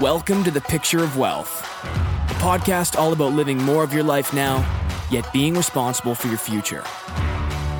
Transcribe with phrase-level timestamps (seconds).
[0.00, 4.32] Welcome to the Picture of Wealth, a podcast all about living more of your life
[4.32, 4.66] now,
[5.10, 6.82] yet being responsible for your future.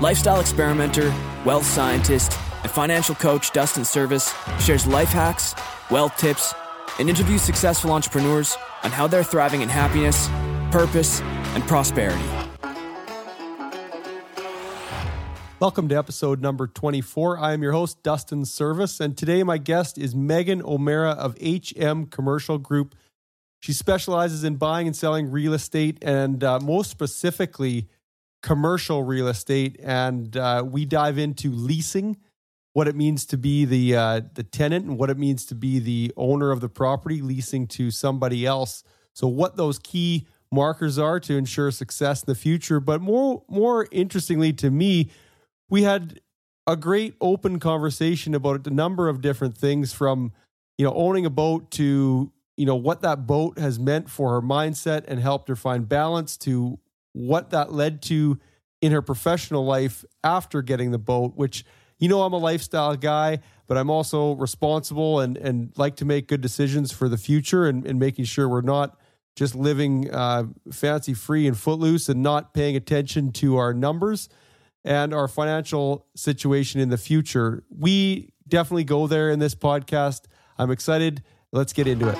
[0.03, 1.14] Lifestyle experimenter,
[1.46, 5.54] wealth scientist, and financial coach Dustin Serviss shares life hacks,
[5.91, 6.53] wealth tips,
[6.99, 10.29] and interviews successful entrepreneurs on how they're thriving in happiness,
[10.71, 12.40] purpose, and prosperity.
[15.61, 17.38] Welcome to episode number 24.
[17.38, 22.06] I am your host, Dustin Serviss, and today my guest is Meghan O'Mara of HM
[22.06, 22.95] Commercial Group.
[23.60, 27.91] She specializes in buying and selling real estate and uh, most specifically,
[28.42, 29.78] commercial real estate.
[29.83, 32.16] And uh, we dive into leasing,
[32.72, 35.78] what it means to be the, uh, the tenant, and what it means to be
[35.78, 38.83] the owner of the property, leasing to somebody else.
[39.12, 42.80] So, what those key markers are to ensure success in the future.
[42.80, 45.11] But more, more interestingly to me,
[45.70, 46.20] we had
[46.66, 50.33] a great open conversation about a number of different things from
[50.77, 54.42] you know owning a boat to you know what that boat has meant for her
[54.42, 56.78] mindset and helped her find balance to
[57.12, 58.39] what that led to
[58.83, 61.64] in her professional life after getting the boat which
[61.98, 66.28] you know I'm a lifestyle guy but I'm also responsible and and like to make
[66.28, 68.98] good decisions for the future and, and making sure we're not
[69.37, 74.28] just living uh, fancy free and footloose and not paying attention to our numbers
[74.84, 77.62] and our financial situation in the future.
[77.70, 80.22] We definitely go there in this podcast.
[80.59, 81.22] I'm excited.
[81.53, 82.19] Let's get into it.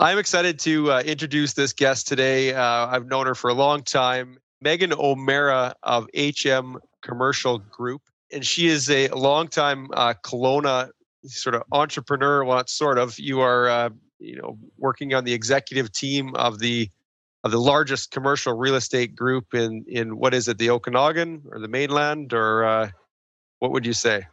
[0.00, 2.54] I'm excited to uh, introduce this guest today.
[2.54, 8.02] Uh, I've known her for a long time, Meghan O'Mara of HM Commercial Group.
[8.32, 10.90] And she is a longtime uh, Kelowna
[11.24, 12.44] sort of entrepreneur.
[12.44, 13.18] Well, sort of.
[13.18, 16.90] You are, uh, you know, working on the executive team of the
[17.48, 21.68] the largest commercial real estate group in in what is it, the Okanagan or the
[21.68, 22.90] mainland, or uh,
[23.58, 24.26] what would you say?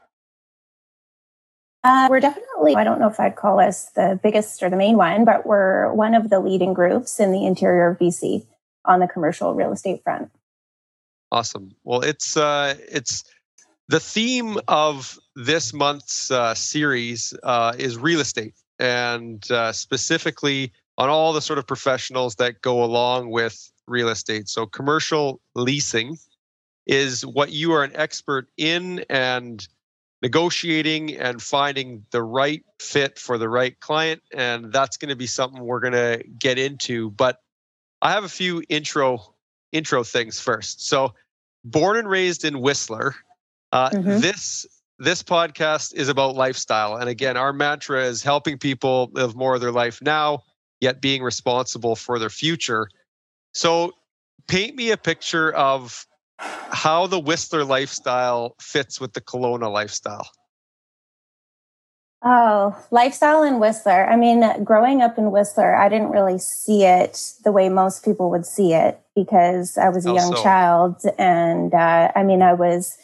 [1.86, 4.98] Uh, we're definitely, I don't know if I'd call us the biggest or the main
[4.98, 8.44] one, but we're one of the leading groups in the interior of BC
[8.86, 10.32] on the commercial real estate front.
[11.32, 11.76] Awesome.
[11.84, 13.24] Well, it's uh, it's
[13.88, 21.10] the theme of this month's uh, series uh, is real estate, and uh, specifically on
[21.10, 24.48] all the sort of professionals that go along with real estate.
[24.50, 26.18] So, commercial leasing
[26.88, 29.68] is what you are an expert in and
[30.22, 34.22] negotiating and finding the right fit for the right client.
[34.34, 37.12] And that's going to be something we're going to get into.
[37.12, 37.42] But
[38.02, 39.34] I have a few intro
[39.72, 40.88] intro things first.
[40.88, 41.14] So,
[41.64, 43.16] born and raised in Whistler,
[43.72, 44.20] uh, mm-hmm.
[44.22, 44.66] this
[44.98, 46.96] this podcast is about lifestyle.
[46.96, 50.44] And again, our mantra is helping people live more of their life now
[50.86, 52.88] yet being responsible for their future.
[53.54, 53.92] So,
[54.48, 56.06] paint me a picture of
[56.38, 60.30] how the Whistler lifestyle fits with the Kelowna lifestyle.
[62.24, 64.06] Oh, lifestyle in Whistler.
[64.06, 68.30] I mean, growing up in Whistler, I didn't really see it the way most people
[68.30, 70.44] would see it because I was a young so?
[70.44, 71.02] child.
[71.18, 72.96] And uh, I mean, I was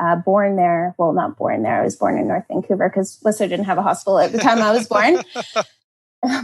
[0.00, 0.94] uh, born there.
[0.98, 1.80] Well, not born there.
[1.80, 4.58] I was born in North Vancouver because Whistler didn't have a hospital at the time
[4.58, 5.22] I was born.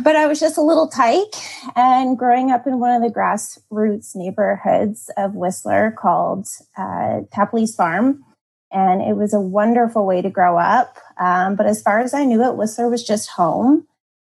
[0.03, 1.35] but I was just a little tyke.
[1.77, 8.25] And growing up in one of the grassroots neighborhoods of Whistler called uh, Tapley's Farm.
[8.73, 10.99] And it was a wonderful way to grow up.
[11.19, 13.87] Um, but as far as I knew it, Whistler was just home.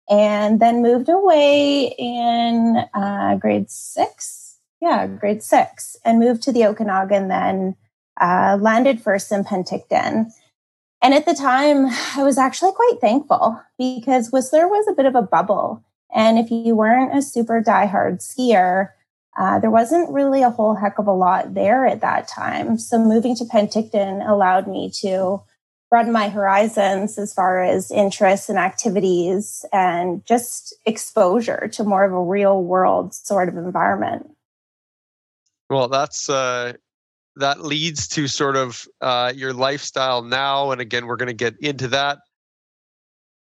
[0.08, 4.58] And then moved away in uh, grade six.
[4.80, 5.96] Yeah, grade six.
[6.04, 7.76] And moved to the Okanagan, then
[8.20, 10.30] uh, landed first in Penticton
[11.04, 15.14] and at the time, I was actually quite thankful because Whistler was a bit of
[15.14, 15.84] a bubble.
[16.14, 18.88] And if you weren't a super diehard skier,
[19.38, 22.78] uh, there wasn't really a whole heck of a lot there at that time.
[22.78, 25.42] So moving to Penticton allowed me to
[25.90, 32.14] broaden my horizons as far as interests and activities and just exposure to more of
[32.14, 34.30] a real world sort of environment.
[35.68, 36.72] Well, that's uh,
[37.36, 40.70] that leads to sort of uh, your lifestyle now.
[40.70, 42.18] And again, we're going to get into that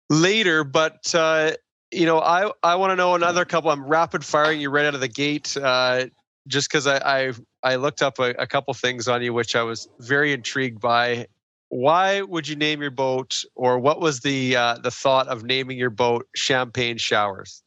[0.10, 0.64] later.
[0.64, 1.54] But uh,
[1.92, 3.72] you know, I I want to know another couple.
[3.72, 6.06] I'm rapid firing you right out of the gate, uh,
[6.48, 7.34] just because I, I,
[7.64, 11.28] I looked up a, a couple things on you, which I was very intrigued by.
[11.70, 15.78] Why would you name your boat, or what was the uh, the thought of naming
[15.78, 17.64] your boat Champagne Showers?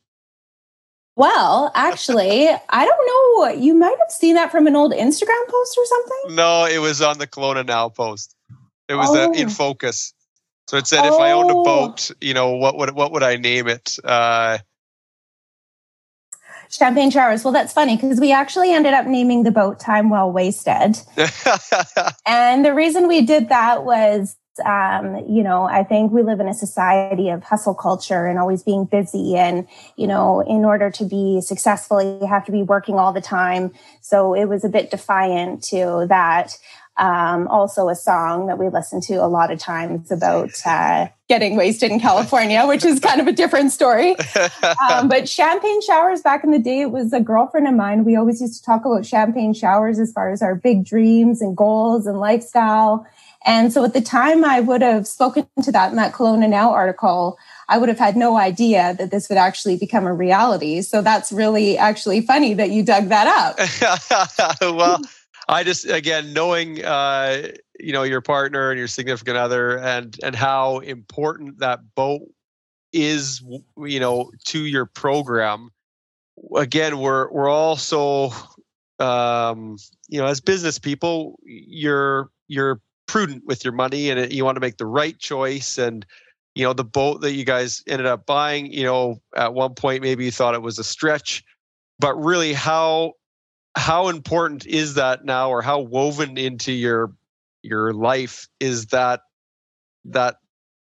[1.16, 3.58] Well, actually, I don't know.
[3.58, 6.36] You might have seen that from an old Instagram post or something.
[6.36, 8.36] No, it was on the Kelowna Now post.
[8.88, 9.32] It was uh, oh.
[9.32, 10.12] in focus.
[10.68, 11.14] So it said, oh.
[11.14, 11.64] if I owned a oh.
[11.64, 13.96] boat, you know, what would what would I name it?
[14.04, 14.58] Uh,
[16.68, 17.44] Champagne showers.
[17.44, 20.98] Well, that's funny because we actually ended up naming the boat Time Well Wasted.
[22.26, 26.48] and the reason we did that was um, you know, I think we live in
[26.48, 29.36] a society of hustle culture and always being busy.
[29.36, 29.66] And,
[29.96, 33.72] you know, in order to be successful, you have to be working all the time.
[34.00, 36.56] So it was a bit defiant to that.
[36.98, 41.54] Um, also, a song that we listen to a lot of times about uh, getting
[41.54, 44.16] wasted in California, which is kind of a different story.
[44.90, 48.04] Um, but champagne showers back in the day, it was a girlfriend of mine.
[48.06, 51.54] We always used to talk about champagne showers as far as our big dreams and
[51.54, 53.06] goals and lifestyle.
[53.46, 56.72] And so at the time I would have spoken to that in that Kelowna Now
[56.72, 57.38] article,
[57.68, 60.82] I would have had no idea that this would actually become a reality.
[60.82, 64.60] So that's really actually funny that you dug that up.
[64.60, 65.00] well,
[65.48, 70.34] I just again knowing uh, you know your partner and your significant other and and
[70.34, 72.22] how important that boat
[72.92, 73.42] is
[73.78, 75.70] you know to your program
[76.56, 78.30] again we're we're also
[78.98, 79.76] um
[80.08, 84.60] you know as business people you're you're prudent with your money and you want to
[84.60, 86.04] make the right choice and
[86.54, 90.02] you know the boat that you guys ended up buying you know at one point
[90.02, 91.44] maybe you thought it was a stretch
[91.98, 93.12] but really how
[93.76, 97.12] how important is that now or how woven into your
[97.62, 99.20] your life is that
[100.04, 100.36] that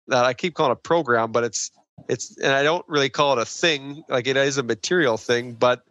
[0.07, 1.71] that I keep calling a program but it's
[2.09, 5.53] it's and I don't really call it a thing like it is a material thing
[5.53, 5.83] but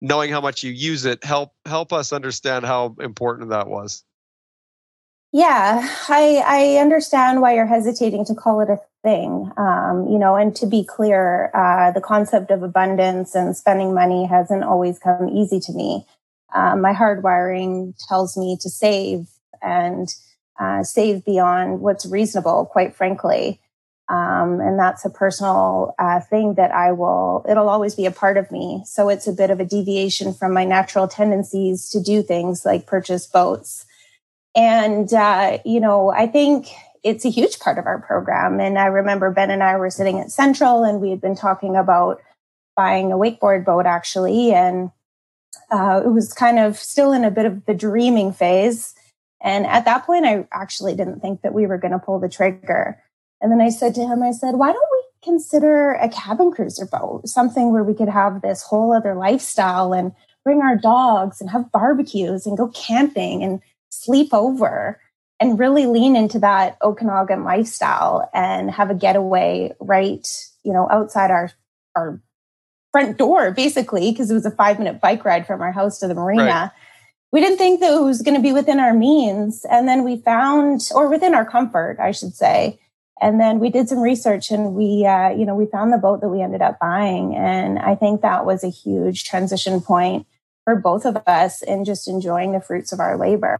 [0.00, 4.02] knowing how much you use it help help us understand how important that was
[5.32, 9.50] yeah, I, I understand why you're hesitating to call it a thing.
[9.56, 14.26] Um, you know, and to be clear, uh, the concept of abundance and spending money
[14.26, 16.06] hasn't always come easy to me.
[16.54, 19.26] Um, my hardwiring tells me to save
[19.62, 20.08] and
[20.60, 23.58] uh, save beyond what's reasonable, quite frankly.
[24.10, 28.36] Um, and that's a personal uh, thing that I will, it'll always be a part
[28.36, 28.82] of me.
[28.84, 32.86] So it's a bit of a deviation from my natural tendencies to do things like
[32.86, 33.86] purchase boats.
[34.54, 36.68] And, uh, you know, I think
[37.02, 38.60] it's a huge part of our program.
[38.60, 41.76] And I remember Ben and I were sitting at Central and we had been talking
[41.76, 42.20] about
[42.76, 44.52] buying a wakeboard boat actually.
[44.52, 44.90] And
[45.70, 48.94] uh, it was kind of still in a bit of the dreaming phase.
[49.42, 52.28] And at that point, I actually didn't think that we were going to pull the
[52.28, 53.02] trigger.
[53.40, 56.86] And then I said to him, I said, why don't we consider a cabin cruiser
[56.86, 60.12] boat, something where we could have this whole other lifestyle and
[60.44, 63.60] bring our dogs and have barbecues and go camping and
[63.92, 65.00] sleep over
[65.38, 70.26] and really lean into that Okanagan lifestyle and have a getaway right,
[70.64, 71.52] you know, outside our
[71.94, 72.20] our
[72.90, 76.08] front door, basically, because it was a five minute bike ride from our house to
[76.08, 76.44] the marina.
[76.44, 76.70] Right.
[77.32, 79.64] We didn't think that it was going to be within our means.
[79.70, 82.78] And then we found, or within our comfort, I should say.
[83.22, 86.20] And then we did some research and we, uh, you know, we found the boat
[86.20, 87.34] that we ended up buying.
[87.34, 90.26] And I think that was a huge transition point
[90.64, 93.58] for both of us in just enjoying the fruits of our labor.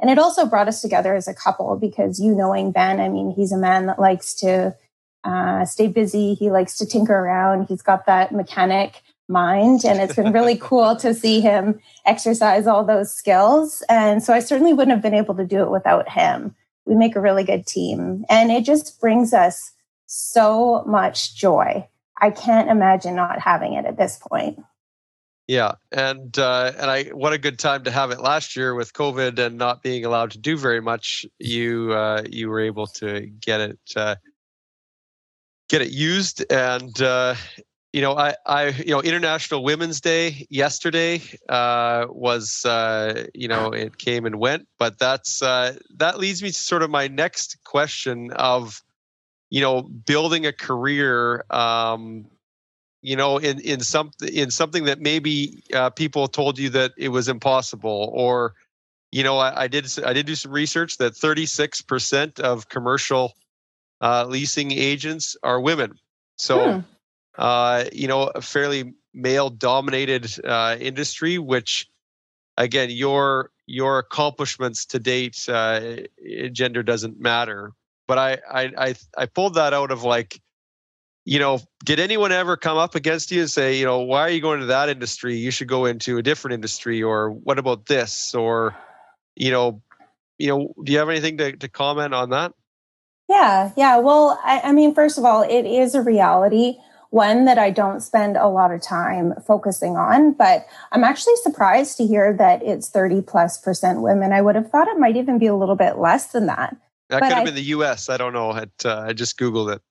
[0.00, 3.30] And it also brought us together as a couple because you knowing Ben, I mean,
[3.30, 4.74] he's a man that likes to
[5.24, 6.34] uh, stay busy.
[6.34, 7.66] He likes to tinker around.
[7.68, 9.84] He's got that mechanic mind.
[9.84, 13.82] And it's been really cool to see him exercise all those skills.
[13.88, 16.54] And so I certainly wouldn't have been able to do it without him.
[16.84, 18.24] We make a really good team.
[18.28, 19.72] And it just brings us
[20.06, 21.88] so much joy.
[22.20, 24.58] I can't imagine not having it at this point.
[25.46, 28.92] Yeah, and uh, and I what a good time to have it last year with
[28.94, 31.24] COVID and not being allowed to do very much.
[31.38, 34.16] You uh, you were able to get it uh,
[35.68, 37.36] get it used, and uh,
[37.92, 43.68] you know I I you know International Women's Day yesterday uh, was uh, you know
[43.68, 48.32] it came and went, but that's that leads me to sort of my next question
[48.32, 48.82] of
[49.50, 52.26] you know building a career um,
[53.06, 57.10] you know in in some in something that maybe uh, people told you that it
[57.10, 58.54] was impossible or
[59.12, 63.34] you know I, I did i did do some research that 36% of commercial
[64.00, 65.94] uh, leasing agents are women
[66.36, 66.80] so hmm.
[67.38, 71.88] uh, you know a fairly male dominated uh, industry which
[72.56, 75.98] again your your accomplishments to date uh,
[76.50, 77.70] gender doesn't matter
[78.08, 80.40] but I, I i i pulled that out of like
[81.26, 84.30] you know, did anyone ever come up against you and say, you know, why are
[84.30, 85.36] you going to that industry?
[85.36, 88.32] You should go into a different industry, or what about this?
[88.32, 88.76] Or,
[89.34, 89.82] you know,
[90.38, 92.52] you know, do you have anything to, to comment on that?
[93.28, 93.98] Yeah, yeah.
[93.98, 96.76] Well, I, I mean, first of all, it is a reality,
[97.10, 101.96] one that I don't spend a lot of time focusing on, but I'm actually surprised
[101.96, 104.32] to hear that it's 30 plus percent women.
[104.32, 106.76] I would have thought it might even be a little bit less than that.
[107.08, 108.08] That but could have I, been the US.
[108.08, 108.52] I don't know.
[108.52, 109.82] It, uh, I just Googled it.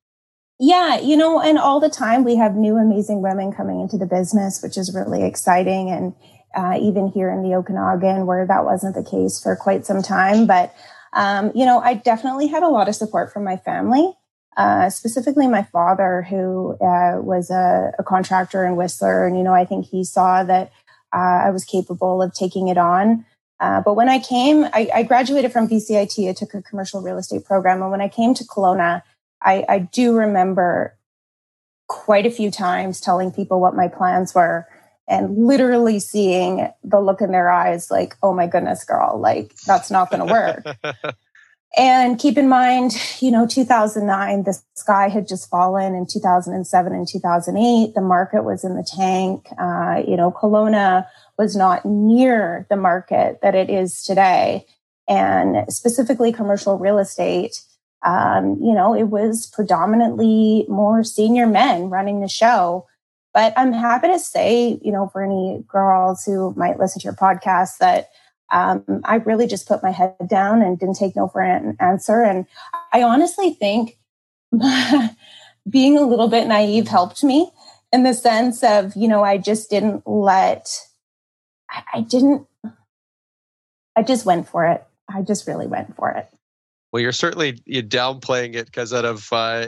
[0.59, 4.05] Yeah, you know, and all the time we have new amazing women coming into the
[4.05, 5.89] business, which is really exciting.
[5.89, 6.13] And
[6.55, 10.47] uh, even here in the Okanagan, where that wasn't the case for quite some time.
[10.47, 10.73] But
[11.15, 14.13] Um, you know, I definitely had a lot of support from my family,
[14.57, 19.25] uh, specifically my father, who uh, was a, a, contractor in Whistler.
[19.25, 20.71] And, you know, I think he saw that
[21.15, 23.25] uh, I was capable of taking it on.
[23.61, 26.29] Uh, but when I came, I, I, graduated from BCIT.
[26.29, 27.81] I took a commercial real estate program.
[27.81, 29.01] And when I came to Kelowna,
[29.45, 30.97] I, I do remember
[31.87, 34.67] quite a few times telling people what my plans were
[35.07, 39.91] and literally seeing the look in their eyes like, oh my goodness, girl, like that's
[39.91, 41.15] not going to work.
[41.77, 47.07] and keep in mind, you know, 2009, the sky had just fallen in 2007 and
[47.07, 47.93] 2008.
[47.93, 49.47] The market was in the tank.
[49.59, 51.05] Uh, you know, Kelowna
[51.37, 54.65] was not near the market that it is today.
[55.07, 57.61] And specifically commercial real estate,
[58.05, 62.85] um, you know, it was predominantly more senior men running the show
[63.35, 67.13] but I'm happy to say, you know, for any girls who might listen to your
[67.13, 68.07] podcast, that
[68.49, 72.23] um, I really just put my head down and didn't take no for an answer.
[72.23, 72.45] And
[72.93, 73.97] I honestly think
[75.69, 77.51] being a little bit naive helped me
[77.91, 80.69] in the sense of, you know, I just didn't let,
[81.69, 82.47] I, I didn't,
[83.97, 84.81] I just went for it.
[85.13, 86.29] I just really went for it.
[86.95, 89.67] Well, you're certainly you're downplaying it because out of uh,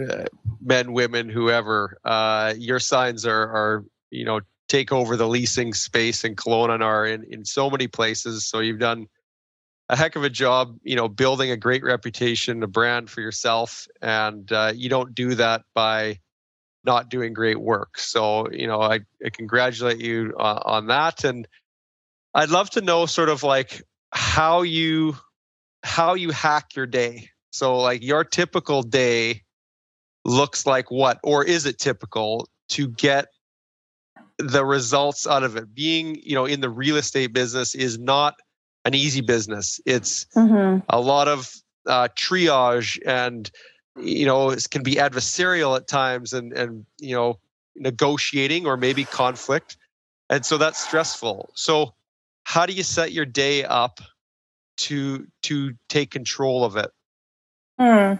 [0.00, 0.26] uh,
[0.60, 6.22] men, women, whoever, uh, your signs are, are, you know, take over the leasing space
[6.22, 8.46] in Kelowna and are in, in so many places.
[8.46, 9.08] So you've done
[9.88, 13.88] a heck of a job, you know, building a great reputation, a brand for yourself.
[14.00, 16.20] And uh, you don't do that by
[16.84, 17.98] not doing great work.
[17.98, 21.24] So, you know, I, I congratulate you uh, on that.
[21.24, 21.48] And
[22.32, 25.16] I'd love to know sort of like how you,
[25.82, 27.28] how you hack your day.
[27.50, 29.42] So like your typical day,
[30.24, 33.26] looks like what, or is it typical to get
[34.38, 35.74] the results out of it?
[35.74, 38.34] Being, you know, in the real estate business is not
[38.84, 39.80] an easy business.
[39.84, 40.80] It's mm-hmm.
[40.88, 41.52] a lot of
[41.86, 43.50] uh, triage and
[43.96, 47.38] you know it can be adversarial at times and and you know
[47.76, 49.76] negotiating or maybe conflict
[50.30, 51.92] and so that's stressful so
[52.44, 54.00] how do you set your day up
[54.76, 56.90] to to take control of it
[57.78, 58.14] Hmm.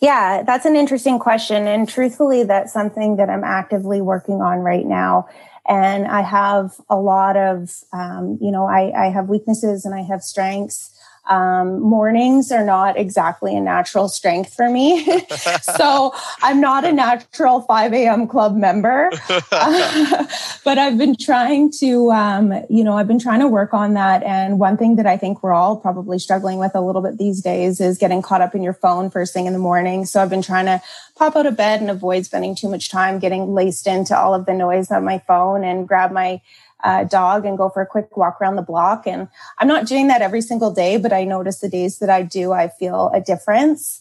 [0.00, 1.66] Yeah, that's an interesting question.
[1.66, 5.28] And truthfully, that's something that I'm actively working on right now.
[5.66, 10.02] And I have a lot of, um, you know, I, I have weaknesses and I
[10.02, 10.94] have strengths.
[11.28, 15.04] Um, mornings are not exactly a natural strength for me.
[15.76, 18.26] so I'm not a natural 5 a.m.
[18.26, 19.10] club member.
[19.28, 24.22] but I've been trying to, um, you know, I've been trying to work on that.
[24.22, 27.42] And one thing that I think we're all probably struggling with a little bit these
[27.42, 30.04] days is getting caught up in your phone first thing in the morning.
[30.04, 30.82] So I've been trying to
[31.16, 34.46] pop out of bed and avoid spending too much time getting laced into all of
[34.46, 36.40] the noise on my phone and grab my
[36.84, 39.06] uh, dog and go for a quick walk around the block.
[39.06, 42.22] And I'm not doing that every single day, but I notice the days that I
[42.22, 44.00] do, I feel a difference.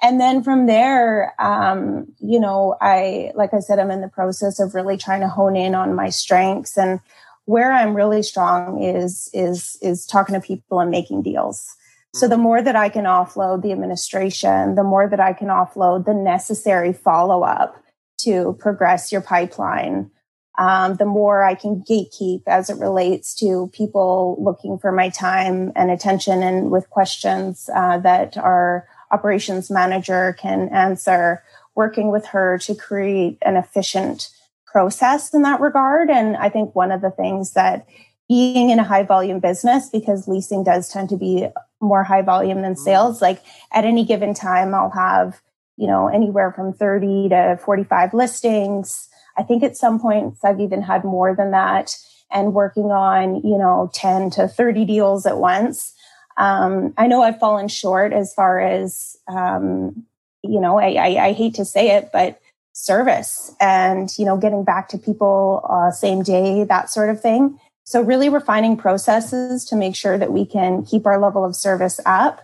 [0.00, 4.60] And then from there, um, you know, I, like I said, I'm in the process
[4.60, 7.00] of really trying to hone in on my strengths and
[7.46, 11.74] where I'm really strong is, is, is talking to people and making deals.
[12.14, 12.42] So the mm-hmm.
[12.42, 16.92] more that I can offload the administration, the more that I can offload the necessary
[16.92, 17.82] follow up
[18.18, 20.10] to progress your pipeline,
[20.58, 25.72] um, the more I can gatekeep as it relates to people looking for my time
[25.76, 31.44] and attention and with questions uh, that our operations manager can answer,
[31.76, 34.30] working with her to create an efficient
[34.66, 36.10] process in that regard.
[36.10, 37.86] And I think one of the things that
[38.28, 41.46] being in a high volume business, because leasing does tend to be
[41.80, 45.40] more high volume than sales, like at any given time, I'll have,
[45.76, 49.07] you know, anywhere from 30 to 45 listings
[49.38, 51.96] I think at some points I've even had more than that
[52.30, 55.94] and working on, you know, 10 to 30 deals at once.
[56.36, 60.04] Um, I know I've fallen short as far as, um,
[60.42, 62.40] you know, I, I, I, hate to say it, but
[62.72, 67.58] service and, you know, getting back to people uh, same day, that sort of thing.
[67.84, 71.98] So really refining processes to make sure that we can keep our level of service
[72.06, 72.42] up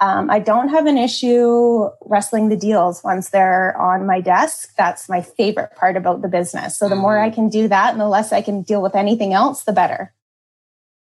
[0.00, 4.74] um, I don't have an issue wrestling the deals once they're on my desk.
[4.76, 6.78] That's my favorite part about the business.
[6.78, 7.34] So the more I mm.
[7.34, 10.12] can do that and the less I can deal with anything else, the better.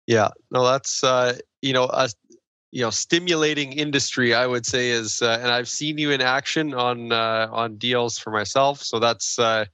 [0.07, 2.09] Yeah, no, that's uh, you know a
[2.71, 4.33] you know stimulating industry.
[4.33, 8.17] I would say is, uh, and I've seen you in action on uh, on deals
[8.17, 8.81] for myself.
[8.81, 9.65] So that's uh,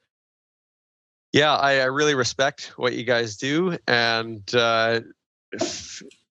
[1.32, 5.00] yeah, I, I really respect what you guys do, and uh,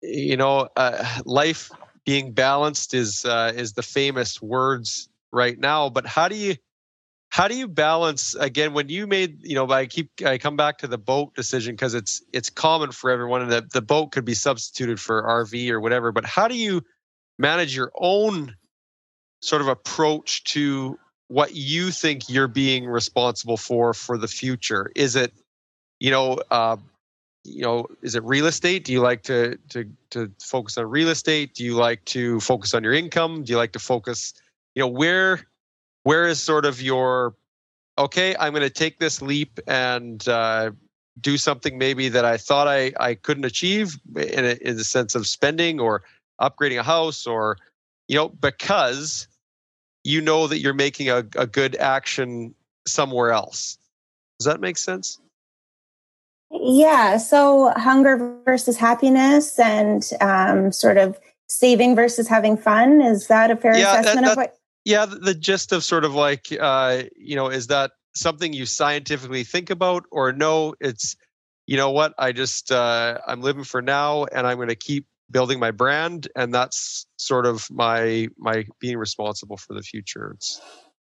[0.02, 1.70] you know, uh, life
[2.06, 5.90] being balanced is uh, is the famous words right now.
[5.90, 6.54] But how do you
[7.28, 10.78] how do you balance again when you made you know I keep I come back
[10.78, 14.24] to the boat decision because it's it's common for everyone and the, the boat could
[14.24, 16.12] be substituted for RV or whatever.
[16.12, 16.82] But how do you
[17.38, 18.56] manage your own
[19.40, 20.98] sort of approach to
[21.28, 24.92] what you think you're being responsible for for the future?
[24.94, 25.32] Is it,
[25.98, 26.76] you know, uh,
[27.46, 28.84] you know, is it real estate?
[28.84, 31.54] Do you like to to to focus on real estate?
[31.54, 33.44] Do you like to focus on your income?
[33.44, 34.34] Do you like to focus,
[34.74, 35.46] you know, where
[36.02, 37.34] where is sort of your
[37.98, 38.36] okay?
[38.38, 40.72] I'm going to take this leap and uh,
[41.20, 45.14] do something maybe that I thought I I couldn't achieve in a, in the sense
[45.14, 46.02] of spending or
[46.40, 47.56] upgrading a house or
[48.08, 49.28] you know because
[50.04, 52.54] you know that you're making a, a good action
[52.86, 53.78] somewhere else.
[54.38, 55.18] Does that make sense?
[56.50, 57.16] Yeah.
[57.16, 63.00] So hunger versus happiness and um, sort of saving versus having fun.
[63.00, 64.58] Is that a fair yeah, assessment that, that, of what?
[64.84, 65.06] Yeah.
[65.06, 69.70] The gist of sort of like, uh, you know, is that something you scientifically think
[69.70, 71.16] about or no, it's,
[71.66, 75.06] you know what, I just, uh, I'm living for now and I'm going to keep
[75.30, 76.28] building my brand.
[76.36, 80.32] And that's sort of my, my being responsible for the future.
[80.36, 80.60] It's,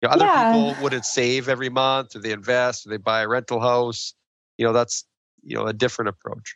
[0.01, 0.53] you know, other yeah.
[0.53, 4.15] people would it save every month or they invest or they buy a rental house.
[4.57, 5.05] You know, that's
[5.43, 6.55] you know a different approach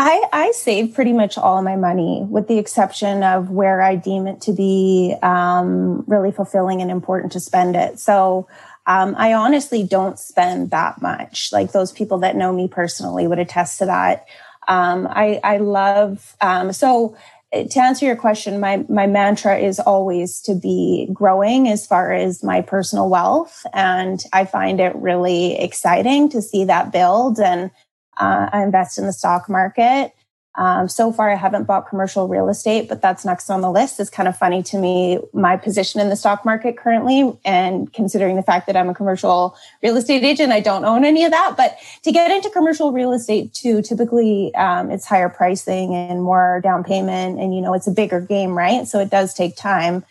[0.00, 4.28] I, I save pretty much all my money with the exception of where I deem
[4.28, 7.98] it to be um, really fulfilling and important to spend it.
[7.98, 8.46] So
[8.86, 11.50] um, I honestly don't spend that much.
[11.52, 14.26] Like those people that know me personally would attest to that.
[14.68, 17.16] Um, I, I love, um, so
[17.52, 22.42] to answer your question, my, my mantra is always to be growing as far as
[22.42, 23.64] my personal wealth.
[23.72, 27.70] And I find it really exciting to see that build and
[28.18, 30.12] uh, I invest in the stock market.
[30.56, 34.00] Um, so far, I haven't bought commercial real estate, but that's next on the list.
[34.00, 38.34] It's kind of funny to me, my position in the stock market currently, and considering
[38.34, 41.54] the fact that I'm a commercial real estate agent, I don't own any of that.
[41.56, 46.60] But to get into commercial real estate too, typically um, it's higher pricing and more
[46.64, 48.86] down payment, and you know it's a bigger game, right?
[48.86, 50.04] So it does take time.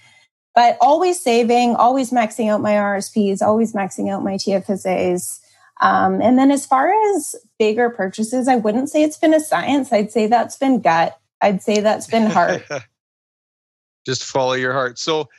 [0.56, 5.40] But always saving, always maxing out my RSPs, always maxing out my TFSAs.
[5.82, 9.92] Um, and then as far as bigger purchases, I wouldn't say it's been a science.
[9.92, 11.20] I'd say that's been gut.
[11.42, 12.64] I'd say that's been heart.
[14.06, 14.98] Just follow your heart.
[14.98, 15.30] So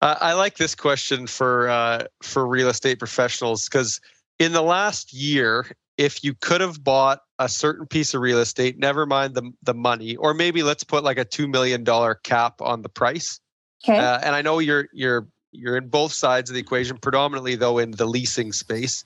[0.00, 4.00] uh, I like this question for uh, for real estate professionals because
[4.38, 8.78] in the last year, if you could have bought a certain piece of real estate,
[8.78, 12.60] never mind the the money, or maybe let's put like a two million dollar cap
[12.60, 13.40] on the price.
[13.84, 13.98] Okay.
[13.98, 17.78] Uh, and I know you're you're you're in both sides of the equation, predominantly though
[17.78, 19.04] in the leasing space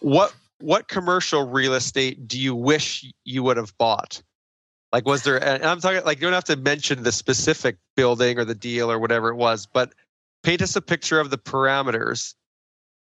[0.00, 4.22] what what commercial real estate do you wish you would have bought?
[4.92, 5.42] Like, was there?
[5.42, 8.90] And I'm talking like you don't have to mention the specific building or the deal
[8.90, 9.92] or whatever it was, but
[10.42, 12.34] paint us a picture of the parameters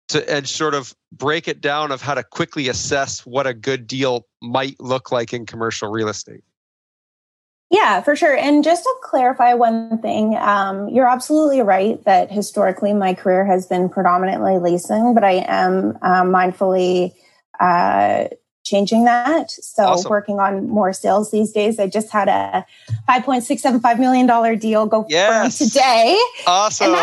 [0.09, 3.87] to and sort of break it down of how to quickly assess what a good
[3.87, 6.43] deal might look like in commercial real estate.
[7.71, 8.35] Yeah, for sure.
[8.35, 13.67] And just to clarify one thing, um, you're absolutely right that historically my career has
[13.67, 17.15] been predominantly leasing, but I am uh, mindfully
[17.61, 18.29] uh,
[18.65, 19.51] changing that.
[19.51, 20.11] So awesome.
[20.11, 21.79] working on more sales these days.
[21.79, 22.65] I just had a
[23.09, 25.59] $5.675 million deal go yes.
[25.59, 26.19] today.
[26.47, 26.95] Awesome.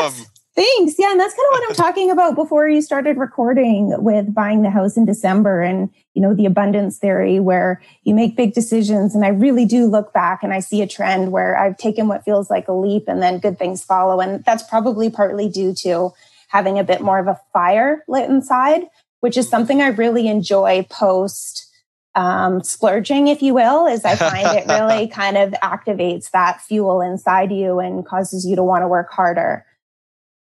[0.55, 0.95] Thanks.
[0.97, 1.11] Yeah.
[1.11, 4.69] And that's kind of what I'm talking about before you started recording with buying the
[4.69, 9.15] house in December and, you know, the abundance theory where you make big decisions.
[9.15, 12.23] And I really do look back and I see a trend where I've taken what
[12.23, 14.21] feels like a leap and then good things follow.
[14.21, 16.11] And that's probably partly due to
[16.47, 18.83] having a bit more of a fire lit inside,
[19.25, 21.67] which is something I really enjoy post
[22.13, 27.01] um, splurging, if you will, is I find it really kind of activates that fuel
[27.01, 29.65] inside you and causes you to want to work harder.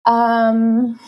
[0.08, 1.00] Um,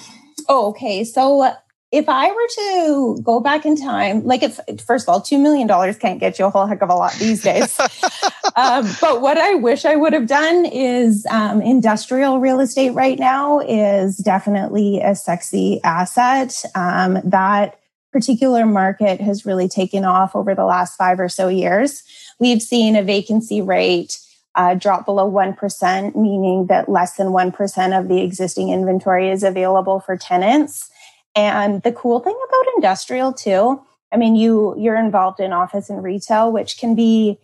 [0.48, 1.04] oh, okay.
[1.04, 1.52] So
[1.92, 5.68] if I were to go back in time, like it's first of all, $2 million
[5.96, 7.80] can't get you a whole heck of a lot these days.
[8.56, 13.18] um, but what I wish I would have done is um, industrial real estate right
[13.18, 16.62] now is definitely a sexy asset.
[16.76, 17.80] Um, that
[18.12, 22.04] particular market has really taken off over the last five or so years.
[22.40, 24.20] We've seen a vacancy rate
[24.56, 30.00] uh, drop below 1%, meaning that less than 1% of the existing inventory is available
[30.00, 30.90] for tenants.
[31.38, 33.80] And the cool thing about industrial too,
[34.12, 37.38] I mean, you you're involved in office and retail, which can be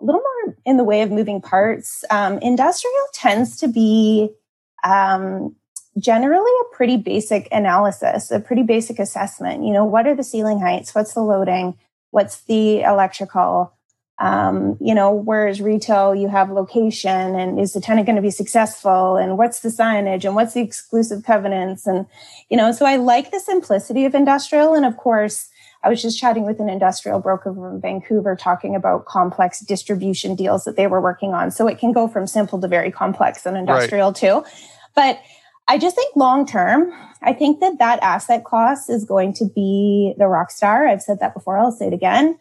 [0.00, 2.04] a little more in the way of moving parts.
[2.10, 4.30] Um, industrial tends to be
[4.84, 5.56] um,
[5.98, 9.64] generally a pretty basic analysis, a pretty basic assessment.
[9.64, 10.94] You know, what are the ceiling heights?
[10.94, 11.76] What's the loading?
[12.12, 13.72] What's the electrical?
[14.20, 18.30] Um, you know, whereas retail, you have location and is the tenant going to be
[18.30, 21.86] successful and what's the signage and what's the exclusive covenants?
[21.86, 22.04] And,
[22.50, 24.74] you know, so I like the simplicity of industrial.
[24.74, 25.48] And of course,
[25.82, 30.64] I was just chatting with an industrial broker from Vancouver talking about complex distribution deals
[30.64, 31.50] that they were working on.
[31.50, 34.16] So it can go from simple to very complex in industrial right.
[34.16, 34.44] too.
[34.94, 35.18] But
[35.66, 40.12] I just think long term, I think that that asset class is going to be
[40.18, 40.86] the rock star.
[40.86, 41.56] I've said that before.
[41.58, 42.38] I'll say it again.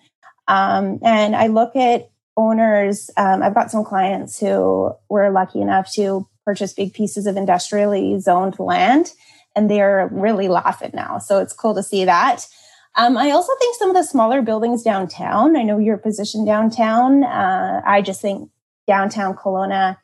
[0.50, 3.10] Um, and I look at owners.
[3.16, 8.20] Um, I've got some clients who were lucky enough to purchase big pieces of industrially
[8.20, 9.14] zoned land,
[9.56, 11.20] and they're really laughing now.
[11.20, 12.48] So it's cool to see that.
[12.96, 15.56] Um, I also think some of the smaller buildings downtown.
[15.56, 17.24] I know you're positioned downtown.
[17.24, 18.50] Uh, I just think
[18.88, 19.98] downtown Kelowna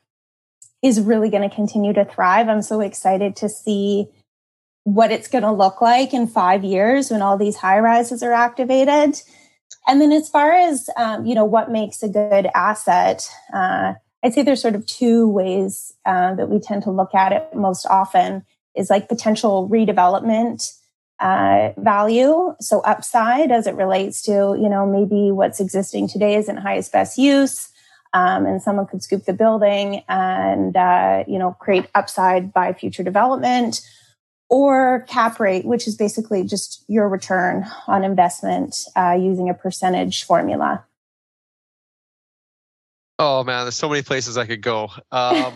[0.84, 2.47] is really going to continue to thrive.
[2.47, 4.08] I'm so excited to see
[4.84, 8.34] what it's going to look like in five years when all these high rises are
[8.34, 9.19] activated.
[9.87, 13.93] And then as far as, um, you know, what makes a good asset, uh,
[14.23, 17.55] I'd say there's sort of two ways uh, that we tend to look at it
[17.55, 18.43] most often
[18.75, 20.71] is like potential redevelopment
[21.19, 22.55] uh, value.
[22.59, 27.17] So upside as it relates to, you know, maybe what's existing today isn't highest best
[27.17, 27.69] use.
[28.13, 33.03] Um, and someone could scoop the building and, uh, you know, create upside by future
[33.03, 33.81] development
[34.49, 40.23] or cap rate, which is basically just your return on investment uh, using a percentage
[40.23, 40.84] formula.
[43.17, 44.89] Oh man, there's so many places I could go.
[45.12, 45.53] Um,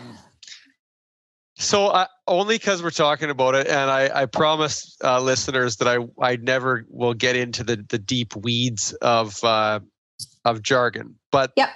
[1.56, 5.88] so I, only because we're talking about it, and I, I promise uh, listeners that
[5.88, 9.80] I I never will get into the the deep weeds of uh,
[10.44, 11.16] of jargon.
[11.30, 11.70] But yep.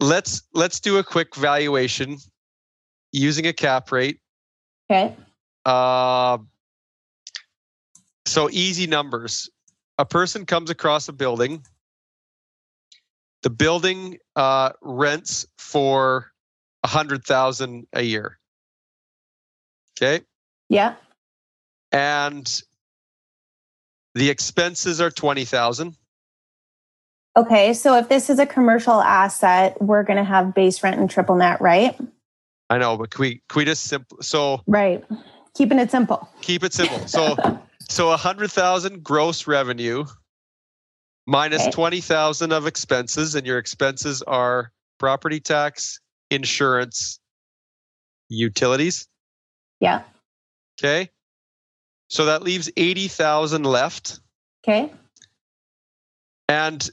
[0.00, 2.18] let's let's do a quick valuation
[3.12, 4.18] using a cap rate.
[4.90, 5.14] Okay.
[5.66, 6.38] Uh,
[8.24, 9.50] so easy numbers.
[9.98, 11.64] A person comes across a building.
[13.42, 16.30] The building uh, rents for
[16.84, 18.38] a hundred thousand a year.
[20.00, 20.24] Okay.
[20.68, 20.94] Yeah.
[21.90, 22.62] And
[24.14, 25.96] the expenses are twenty thousand.
[27.36, 31.10] Okay, so if this is a commercial asset, we're going to have base rent and
[31.10, 31.94] triple net, right?
[32.70, 35.04] I know, but can we can we just simple so right
[35.56, 36.28] keeping it simple.
[36.42, 37.06] Keep it simple.
[37.06, 37.36] So
[37.88, 40.04] so a hundred thousand gross revenue
[41.26, 41.70] minus okay.
[41.70, 47.18] twenty thousand of expenses, and your expenses are property tax, insurance,
[48.28, 49.08] utilities.
[49.80, 50.02] Yeah.
[50.78, 51.10] Okay.
[52.08, 54.20] So that leaves eighty thousand left.
[54.66, 54.92] Okay.
[56.48, 56.88] And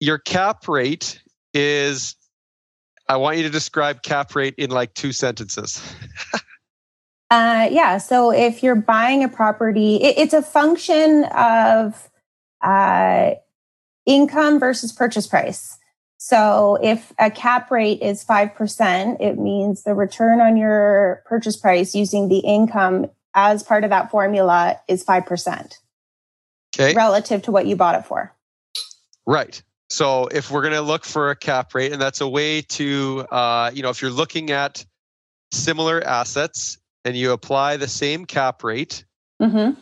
[0.00, 1.20] your cap rate
[1.54, 2.16] is
[3.08, 5.82] I want you to describe cap rate in like two sentences.
[7.30, 7.98] Uh, yeah.
[7.98, 12.10] So if you're buying a property, it, it's a function of
[12.60, 13.32] uh,
[14.04, 15.78] income versus purchase price.
[16.18, 21.94] So if a cap rate is 5%, it means the return on your purchase price
[21.94, 25.78] using the income as part of that formula is 5%.
[26.76, 26.94] Okay.
[26.94, 28.34] Relative to what you bought it for.
[29.24, 29.62] Right.
[29.88, 33.26] So if we're going to look for a cap rate, and that's a way to,
[33.30, 34.84] uh, you know, if you're looking at
[35.52, 39.04] similar assets and you apply the same cap rate
[39.40, 39.78] mm-hmm.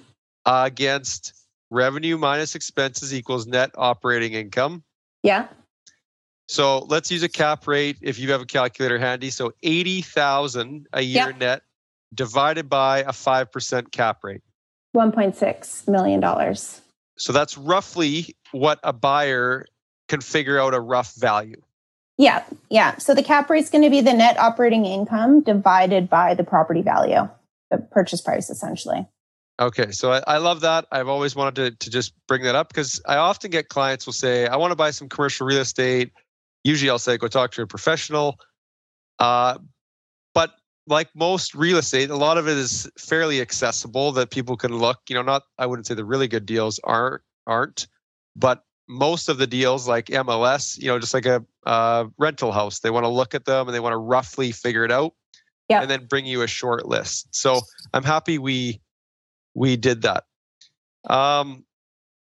[0.47, 1.35] uh, against
[1.71, 4.83] revenue minus expenses equals net operating income.
[5.23, 5.49] Yeah.
[6.49, 9.31] So let's use a cap rate if you have a calculator handy.
[9.31, 11.39] So 80,000 a year yep.
[11.39, 11.63] net
[12.15, 14.41] divided by a 5% cap rate.
[14.97, 16.57] $1.6 million.
[17.19, 19.67] So that's roughly what a buyer
[20.09, 21.61] can figure out a rough value.
[22.19, 22.99] Yeah, yeah.
[22.99, 26.43] So the cap rate is going to be the net operating income divided by the
[26.43, 27.29] property value,
[27.71, 29.07] the purchase price, essentially.
[29.61, 30.87] Okay, so I, I love that.
[30.93, 34.13] I've always wanted to, to just bring that up because I often get clients will
[34.13, 36.13] say, I want to buy some commercial real estate.
[36.65, 38.39] Usually I'll say, go talk to a professional.
[39.19, 39.59] Uh,
[40.35, 40.55] but
[40.89, 44.99] like most real estate, a lot of it is fairly accessible that people can look.
[45.09, 47.89] You know, not I wouldn't say the really good deals aren't aren't,
[48.37, 52.81] but most of the deals like MLS, you know, just like a uh, rental house,
[52.81, 55.15] they want to look at them and they want to roughly figure it out,
[55.69, 55.83] yep.
[55.83, 57.29] and then bring you a short list.
[57.35, 57.61] So
[57.93, 58.81] I'm happy we
[59.55, 60.25] we did that.
[61.09, 61.65] Um,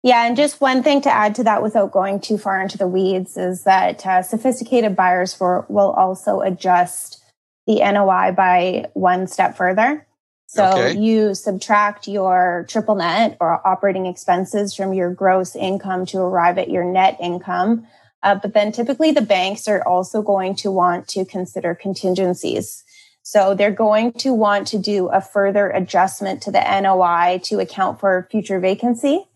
[0.03, 2.87] yeah, and just one thing to add to that, without going too far into the
[2.87, 7.23] weeds, is that uh, sophisticated buyers for will also adjust
[7.67, 10.07] the NOI by one step further.
[10.47, 10.99] So okay.
[10.99, 16.71] you subtract your triple net or operating expenses from your gross income to arrive at
[16.71, 17.87] your net income.
[18.23, 22.85] Uh, but then typically the banks are also going to want to consider contingencies.
[23.23, 27.99] So they're going to want to do a further adjustment to the NOI to account
[27.99, 29.27] for future vacancy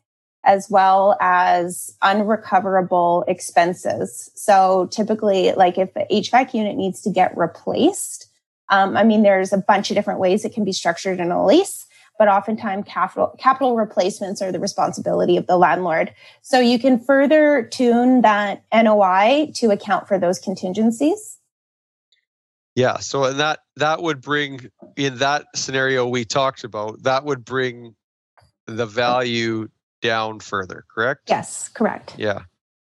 [0.44, 4.30] as well as unrecoverable expenses.
[4.34, 8.29] So typically, like if the HVAC unit needs to get replaced,
[8.70, 11.44] um, I mean, there's a bunch of different ways it can be structured in a
[11.44, 11.86] lease.
[12.18, 16.14] but oftentimes capital capital replacements are the responsibility of the landlord.
[16.42, 21.38] So you can further tune that NOI to account for those contingencies.
[22.76, 27.42] Yeah, so and that that would bring in that scenario we talked about, that would
[27.44, 27.96] bring
[28.66, 29.68] the value
[30.02, 31.22] down further, correct?
[31.28, 32.14] Yes, correct.
[32.18, 32.42] Yeah.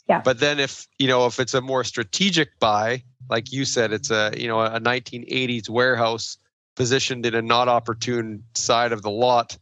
[0.07, 0.21] Yeah.
[0.21, 4.11] But then if, you know, if it's a more strategic buy, like you said, it's
[4.11, 6.39] a, you know, a 1980s warehouse
[6.77, 9.57] positioned in a not opportune side of the lot.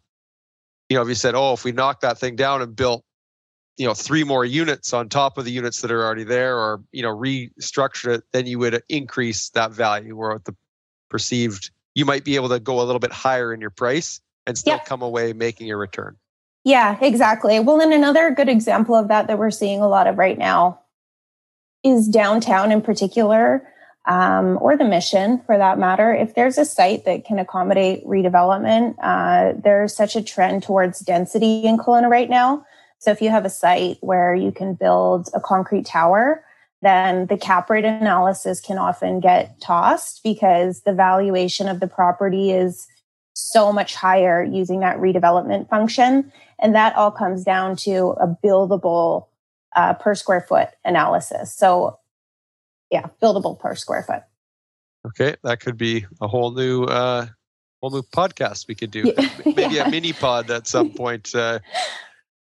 [0.89, 3.05] You know, if you said, oh, if we knock that thing down and built,
[3.77, 6.83] you know, three more units on top of the units that are already there or,
[6.93, 10.55] you know, restructure it, then you would increase that value or the
[11.09, 14.59] perceived, you might be able to go a little bit higher in your price and
[14.59, 14.85] still yeah.
[14.85, 16.17] come away making a return.
[16.65, 17.61] Yeah, exactly.
[17.61, 20.81] Well, and another good example of that that we're seeing a lot of right now
[21.83, 23.67] is downtown in particular,
[24.07, 26.13] um, or the mission for that matter.
[26.13, 31.65] If there's a site that can accommodate redevelopment, uh, there's such a trend towards density
[31.65, 32.65] in Kelowna right now.
[32.99, 36.45] So if you have a site where you can build a concrete tower,
[36.83, 42.51] then the cap rate analysis can often get tossed because the valuation of the property
[42.51, 42.87] is
[43.35, 46.33] so much higher using that redevelopment function.
[46.59, 49.27] And that all comes down to a buildable
[49.77, 51.55] uh, per square foot analysis.
[51.55, 51.99] So,
[52.91, 54.23] yeah, buildable per square foot.
[55.07, 57.27] Okay, that could be a whole new uh,
[57.81, 59.13] whole new podcast we could do.
[59.17, 59.29] Yeah.
[59.57, 59.89] Maybe yeah.
[59.89, 61.35] a mini pod at some point.
[61.35, 61.59] Uh,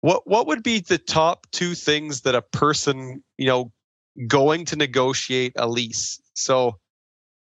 [0.01, 3.73] what what would be the top two things that a person you know
[4.27, 6.21] going to negotiate a lease?
[6.35, 6.79] So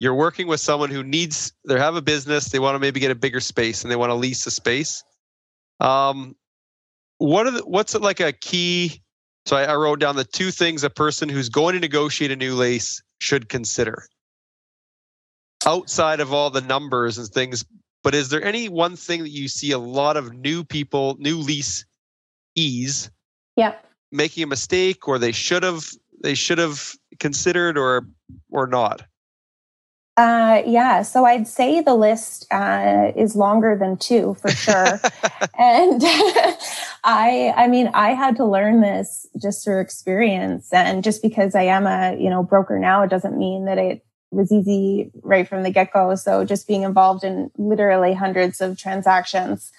[0.01, 3.11] you're working with someone who needs they have a business they want to maybe get
[3.11, 5.03] a bigger space and they want to lease a space
[5.81, 6.37] um,
[7.19, 9.03] what are the, what's it like a key
[9.49, 12.37] so I, I wrote down the two things a person who's going to negotiate a
[12.37, 14.07] new lease should consider.
[15.65, 17.65] Outside of all the numbers and things
[18.05, 21.39] but is there any one thing that you see a lot of new people new
[21.39, 21.87] lease
[22.55, 23.11] ease?
[23.57, 23.75] Yeah.
[24.13, 25.89] Making a mistake or they should have
[26.23, 28.07] they should have considered or
[28.51, 29.03] or not
[30.19, 35.01] uh, yeah, so I'd say the list uh, is longer than two for sure.
[35.59, 36.03] and
[37.05, 41.63] I, I mean, I had to learn this just through experience, and just because I
[41.63, 45.63] am a you know broker now, it doesn't mean that it was easy right from
[45.63, 46.17] the get go.
[46.17, 49.71] So just being involved in literally hundreds of transactions,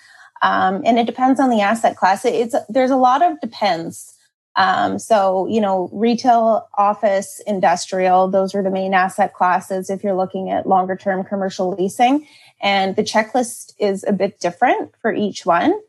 [0.42, 2.24] um, and it depends on the asset class.
[2.24, 4.16] It's there's a lot of depends.
[4.60, 10.18] Um, so, you know, retail, office, industrial, those are the main asset classes if you're
[10.18, 12.28] looking at longer term commercial leasing.
[12.62, 15.80] And the checklist is a bit different for each one.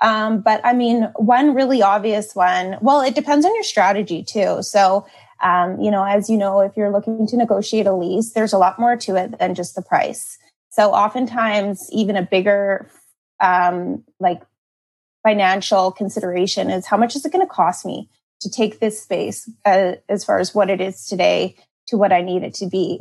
[0.00, 4.62] Um, but I mean, one really obvious one, well, it depends on your strategy too.
[4.62, 5.06] So,
[5.42, 8.58] um, you know, as you know, if you're looking to negotiate a lease, there's a
[8.58, 10.38] lot more to it than just the price.
[10.70, 12.90] So oftentimes, even a bigger,
[13.38, 14.40] um, like
[15.24, 18.08] financial consideration is how much is it going to cost me
[18.40, 21.56] to take this space uh, as far as what it is today
[21.86, 23.00] to what I need it to be.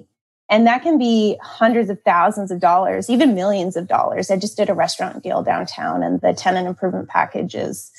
[0.49, 4.31] And that can be hundreds of thousands of dollars, even millions of dollars.
[4.31, 7.91] I just did a restaurant deal downtown and the tenant improvement package is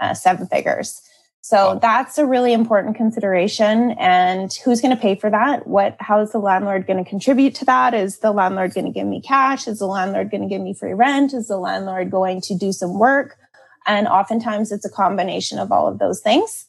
[0.00, 1.00] uh, seven figures.
[1.40, 1.78] So oh.
[1.80, 3.92] that's a really important consideration.
[3.92, 5.66] And who's going to pay for that?
[5.66, 7.94] What, how is the landlord going to contribute to that?
[7.94, 9.68] Is the landlord going to give me cash?
[9.68, 11.32] Is the landlord going to give me free rent?
[11.32, 13.38] Is the landlord going to do some work?
[13.88, 16.66] And oftentimes it's a combination of all of those things.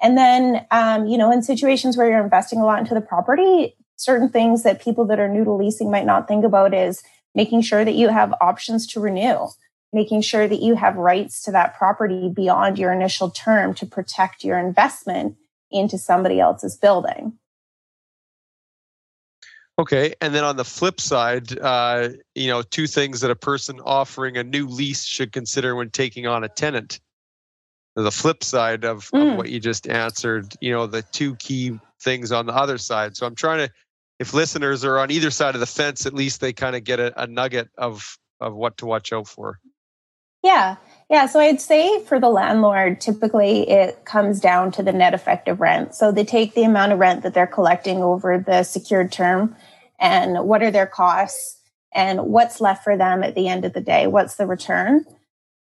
[0.00, 3.76] And then, um, you know, in situations where you're investing a lot into the property,
[3.96, 7.02] certain things that people that are new to leasing might not think about is
[7.34, 9.46] making sure that you have options to renew,
[9.92, 14.44] making sure that you have rights to that property beyond your initial term to protect
[14.44, 15.36] your investment
[15.70, 17.38] into somebody else's building.
[19.82, 23.80] Okay, and then on the flip side, uh, you know, two things that a person
[23.80, 27.00] offering a new lease should consider when taking on a tenant.
[27.96, 29.32] The flip side of, mm.
[29.32, 33.16] of what you just answered, you know, the two key things on the other side.
[33.16, 33.72] So I'm trying to,
[34.20, 37.00] if listeners are on either side of the fence, at least they kind of get
[37.00, 39.58] a, a nugget of of what to watch out for.
[40.44, 40.76] Yeah,
[41.10, 41.26] yeah.
[41.26, 45.96] So I'd say for the landlord, typically it comes down to the net effective rent.
[45.96, 49.56] So they take the amount of rent that they're collecting over the secured term
[50.02, 51.58] and what are their costs
[51.94, 54.06] and what's left for them at the end of the day.
[54.06, 55.06] What's the return?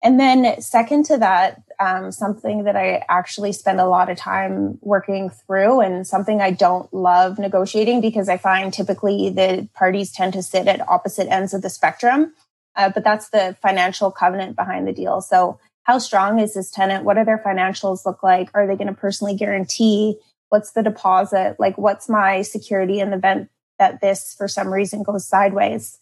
[0.03, 4.79] And then, second to that, um, something that I actually spend a lot of time
[4.81, 10.33] working through and something I don't love negotiating because I find typically the parties tend
[10.33, 12.33] to sit at opposite ends of the spectrum
[12.75, 15.21] uh, but that's the financial covenant behind the deal.
[15.21, 17.03] So, how strong is this tenant?
[17.03, 18.49] What do their financials look like?
[18.53, 20.17] Are they going to personally guarantee?
[20.49, 21.55] What's the deposit?
[21.57, 23.49] Like, what's my security in the event
[23.81, 25.97] that this, for some reason, goes sideways?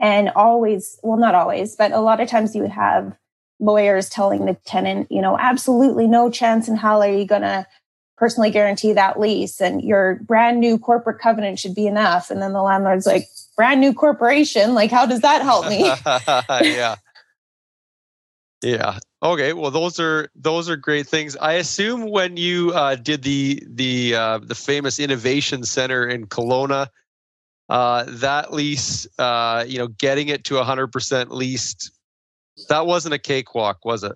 [0.00, 3.16] And always, well, not always, but a lot of times you have
[3.58, 7.66] lawyers telling the tenant, you know, absolutely no chance in hell are you going to
[8.18, 12.30] personally guarantee that lease and your brand new corporate covenant should be enough.
[12.30, 15.80] And then the landlord's like, brand new corporation, like, how does that help me?
[16.76, 16.96] yeah.
[18.62, 18.98] Yeah.
[19.22, 19.52] Okay.
[19.52, 21.36] Well, those are those are great things.
[21.36, 26.86] I assume when you uh, did the the uh, the famous innovation center in Kelowna,
[27.68, 31.92] uh, that lease, uh, you know, getting it to 100% leased,
[32.68, 34.12] that wasn't a cakewalk, was it?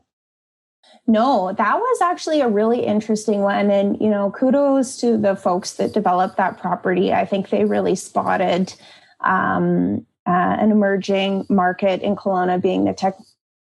[1.06, 3.70] No, that was actually a really interesting one.
[3.70, 7.12] And, you know, kudos to the folks that developed that property.
[7.12, 8.74] I think they really spotted
[9.20, 13.16] um, uh, an emerging market in Kelowna being the tech,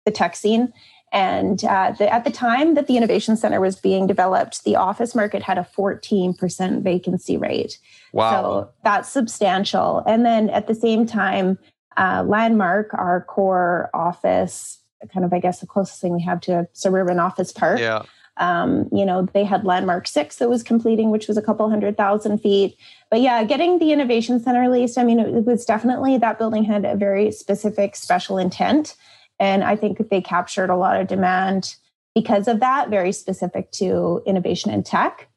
[0.06, 0.72] the tech scene.
[1.16, 5.16] And uh, the, at the time that the Innovation Center was being developed, the office
[5.16, 7.80] market had a 14% vacancy rate.
[8.12, 8.32] Wow.
[8.32, 10.04] So that's substantial.
[10.06, 11.58] And then at the same time,
[11.96, 14.80] uh, Landmark, our core office
[15.14, 17.80] kind of, I guess, the closest thing we have to a suburban office park.
[17.80, 18.04] Yeah.
[18.36, 21.96] Um, you know, they had Landmark Six that was completing, which was a couple hundred
[21.96, 22.76] thousand feet.
[23.10, 26.84] But yeah, getting the Innovation Center leased, I mean, it was definitely that building had
[26.84, 28.96] a very specific special intent.
[29.40, 31.76] And I think they captured a lot of demand
[32.14, 35.28] because of that, very specific to innovation and tech.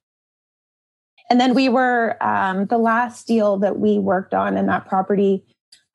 [1.31, 5.45] And then we were um, the last deal that we worked on in that property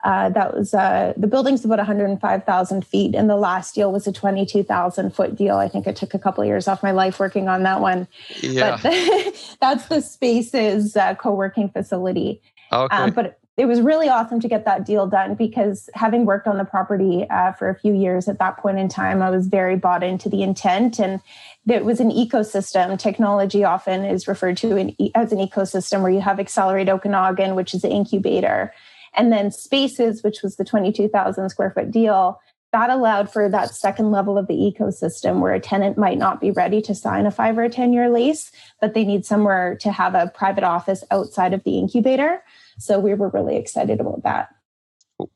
[0.04, 4.12] uh, that was uh, the building's about 105,000 feet, and the last deal was a
[4.12, 5.56] 22,000 foot deal.
[5.56, 8.06] I think it took a couple of years off my life working on that one.
[8.40, 8.78] Yeah.
[8.82, 12.42] But the, that's the Spaces uh, co working facility.
[12.70, 12.94] Okay.
[12.94, 16.58] Um, but it was really awesome to get that deal done because having worked on
[16.58, 19.76] the property uh, for a few years at that point in time, I was very
[19.76, 21.20] bought into the intent and
[21.68, 22.98] it was an ecosystem.
[22.98, 27.74] Technology often is referred to in, as an ecosystem where you have Accelerate Okanagan, which
[27.74, 28.72] is the incubator
[29.16, 32.40] and then Spaces, which was the 22,000 square foot deal,
[32.72, 36.50] that allowed for that second level of the ecosystem where a tenant might not be
[36.50, 39.92] ready to sign a five or a 10 year lease, but they need somewhere to
[39.92, 42.42] have a private office outside of the incubator.
[42.78, 44.48] So we were really excited about that.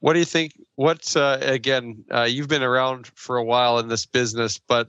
[0.00, 0.52] What do you think?
[0.74, 4.88] What's, uh, again, uh, you've been around for a while in this business, but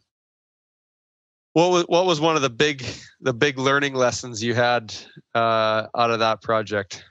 [1.54, 2.84] what was, what was one of the big,
[3.22, 4.94] the big learning lessons you had
[5.36, 7.04] uh, out of that project?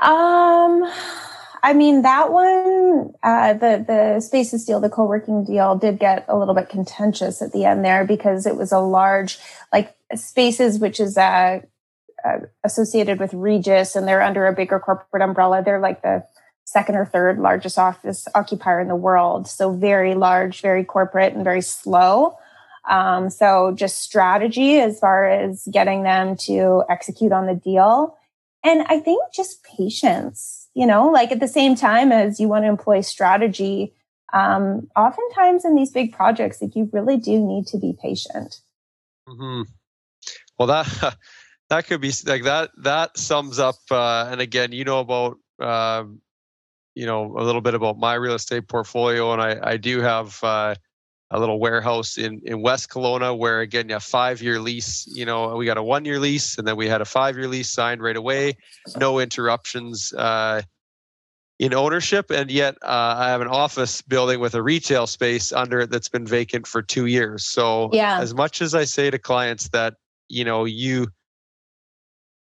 [0.00, 0.84] Um,
[1.62, 6.38] I mean that one, uh, the the spaces deal, the co-working deal, did get a
[6.38, 9.38] little bit contentious at the end there because it was a large,
[9.72, 11.60] like spaces, which is uh,
[12.24, 15.62] uh, associated with Regus and they're under a bigger corporate umbrella.
[15.64, 16.24] They're like the
[16.64, 21.44] second or third largest office occupier in the world, so very large, very corporate, and
[21.44, 22.36] very slow.
[22.88, 28.18] Um, so just strategy as far as getting them to execute on the deal
[28.64, 32.64] and I think just patience, you know, like at the same time as you want
[32.64, 33.94] to employ strategy,
[34.32, 38.60] um, oftentimes in these big projects, like you really do need to be patient.
[39.28, 39.62] Mm-hmm.
[40.58, 41.16] Well, that
[41.70, 42.70] that could be like that.
[42.78, 43.76] That sums up.
[43.90, 46.20] Uh, and again, you know about um,
[46.94, 50.42] you know a little bit about my real estate portfolio, and I I do have
[50.42, 50.74] uh,
[51.30, 55.06] a little warehouse in in West Kelowna where again, yeah, five year lease.
[55.06, 57.48] You know, we got a one year lease, and then we had a five year
[57.48, 58.56] lease signed right away,
[58.96, 60.62] no interruptions uh,
[61.58, 65.80] in ownership, and yet uh, I have an office building with a retail space under
[65.80, 67.44] it that's been vacant for two years.
[67.44, 68.20] So, yeah.
[68.20, 69.94] as much as I say to clients that
[70.28, 71.08] you know you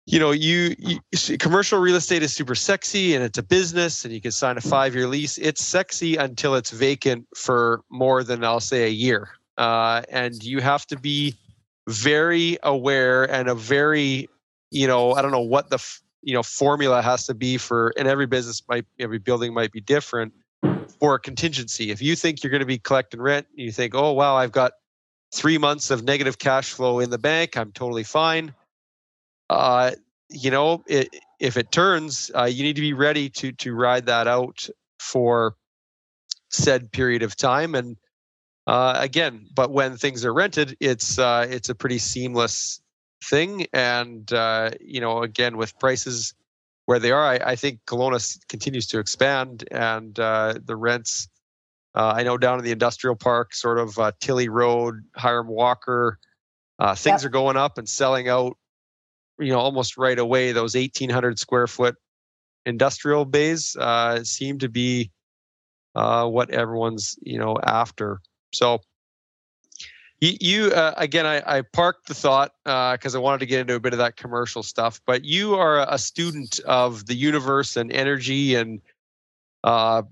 [0.05, 0.99] you know you, you,
[1.37, 4.61] commercial real estate is super sexy and it's a business and you can sign a
[4.61, 5.37] five year lease.
[5.37, 9.29] It's sexy until it's vacant for more than i'll say a year.
[9.57, 11.35] Uh, and you have to be
[11.87, 14.29] very aware and a very
[14.71, 18.07] you know i don't know what the you know formula has to be for and
[18.07, 20.33] every business might every building might be different
[20.99, 21.89] for a contingency.
[21.89, 24.73] If you think you're going to be collecting rent you think oh wow i've got
[25.33, 28.53] three months of negative cash flow in the bank i'm totally fine
[29.51, 29.91] uh,
[30.29, 34.05] you know, it, if it turns, uh, you need to be ready to to ride
[34.05, 35.55] that out for
[36.49, 37.75] said period of time.
[37.75, 37.97] And
[38.65, 42.81] uh, again, but when things are rented, it's uh, it's a pretty seamless
[43.25, 43.67] thing.
[43.73, 46.33] And uh, you know, again, with prices
[46.85, 51.27] where they are, I, I think Kelowna continues to expand, and uh, the rents.
[51.93, 56.19] Uh, I know down in the industrial park, sort of uh, Tilley Road, Hiram Walker,
[56.79, 57.27] uh, things yep.
[57.27, 58.55] are going up and selling out
[59.41, 61.95] you know almost right away those 1800 square foot
[62.65, 65.11] industrial bays uh, seem to be
[65.95, 68.21] uh, what everyone's you know after
[68.53, 68.79] so
[70.19, 73.59] you, you uh, again I, I, parked the thought because uh, i wanted to get
[73.61, 77.75] into a bit of that commercial stuff but you are a student of the universe
[77.75, 78.79] and energy and
[79.63, 80.03] uh,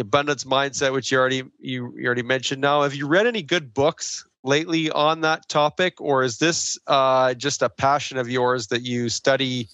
[0.00, 2.60] abundance mindset, which you already you, you already mentioned.
[2.60, 7.34] Now, have you read any good books lately on that topic, or is this uh,
[7.34, 9.68] just a passion of yours that you study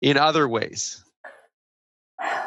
[0.00, 1.04] in other ways?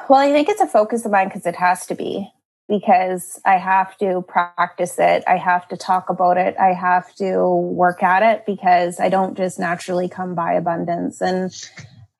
[0.09, 2.31] Well, I think it's a focus of mine because it has to be
[2.67, 5.23] because I have to practice it.
[5.27, 6.55] I have to talk about it.
[6.59, 11.21] I have to work at it because I don't just naturally come by abundance.
[11.21, 11.53] And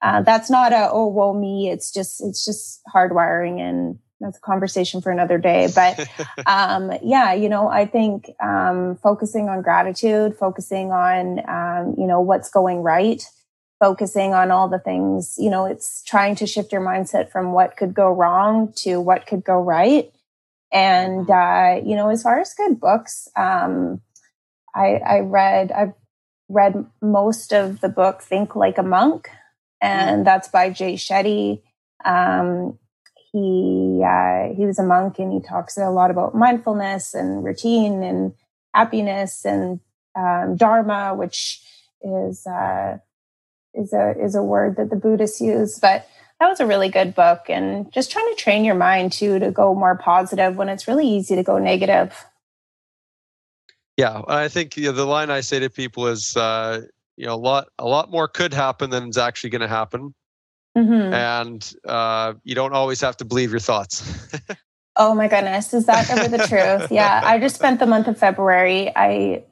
[0.02, 1.70] uh, that's not a, oh, well, me.
[1.70, 5.68] It's just, it's just hardwiring and that's a conversation for another day.
[5.74, 6.08] But
[6.46, 12.22] um, yeah, you know, I think um, focusing on gratitude, focusing on, um, you know,
[12.22, 13.24] what's going right,
[13.80, 17.78] focusing on all the things, you know, it's trying to shift your mindset from what
[17.78, 20.12] could go wrong to what could go right.
[20.72, 21.86] And, mm-hmm.
[21.86, 24.02] uh, you know, as far as good books, um,
[24.76, 25.94] I, I read, I've
[26.50, 29.30] read most of the book Think Like a Monk,
[29.82, 30.26] and mm.
[30.26, 31.62] that's by Jay Shetty.
[32.06, 32.78] Um,
[33.38, 38.04] he uh, he was a monk, and he talks a lot about mindfulness and routine
[38.04, 38.34] and
[38.74, 39.80] happiness and
[40.16, 41.62] um, dharma, which
[42.02, 42.98] is uh,
[43.74, 45.80] is a is a word that the Buddhists use.
[45.80, 46.08] But
[46.40, 49.52] that was a really good book, and just trying to train your mind too to
[49.52, 52.26] go more positive when it's really easy to go negative.
[53.98, 56.82] Yeah, I think you know, the line I say to people is, uh,
[57.16, 60.14] you know, a lot a lot more could happen than is actually going to happen,
[60.78, 61.14] mm-hmm.
[61.14, 64.04] and uh, you don't always have to believe your thoughts.
[64.96, 66.92] oh my goodness, is that ever the truth?
[66.92, 68.92] Yeah, I just spent the month of February.
[68.96, 69.44] I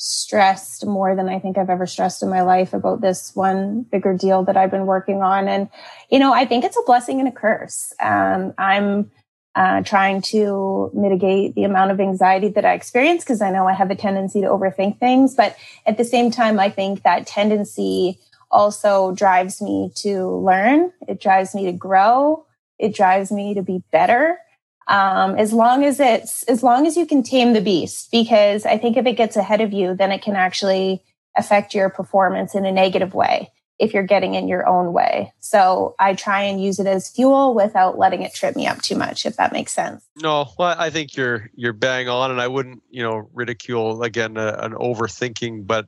[0.00, 4.14] stressed more than I think I've ever stressed in my life about this one bigger
[4.14, 5.48] deal that I've been working on.
[5.48, 5.68] And,
[6.08, 7.92] you know, I think it's a blessing and a curse.
[8.00, 9.10] Um, I'm
[9.56, 13.72] uh, trying to mitigate the amount of anxiety that I experience because I know I
[13.72, 15.34] have a tendency to overthink things.
[15.34, 21.20] But at the same time, I think that tendency also drives me to learn, it
[21.20, 22.46] drives me to grow,
[22.78, 24.38] it drives me to be better.
[24.86, 28.78] Um, as long as it's as long as you can tame the beast because i
[28.78, 31.02] think if it gets ahead of you then it can actually
[31.36, 35.32] affect your performance in a negative way if you're getting in your own way.
[35.40, 38.96] So i try and use it as fuel without letting it trip me up too
[38.96, 40.04] much if that makes sense.
[40.22, 44.36] No well i think you're you're bang on and i wouldn't you know ridicule again
[44.36, 45.86] uh, an overthinking but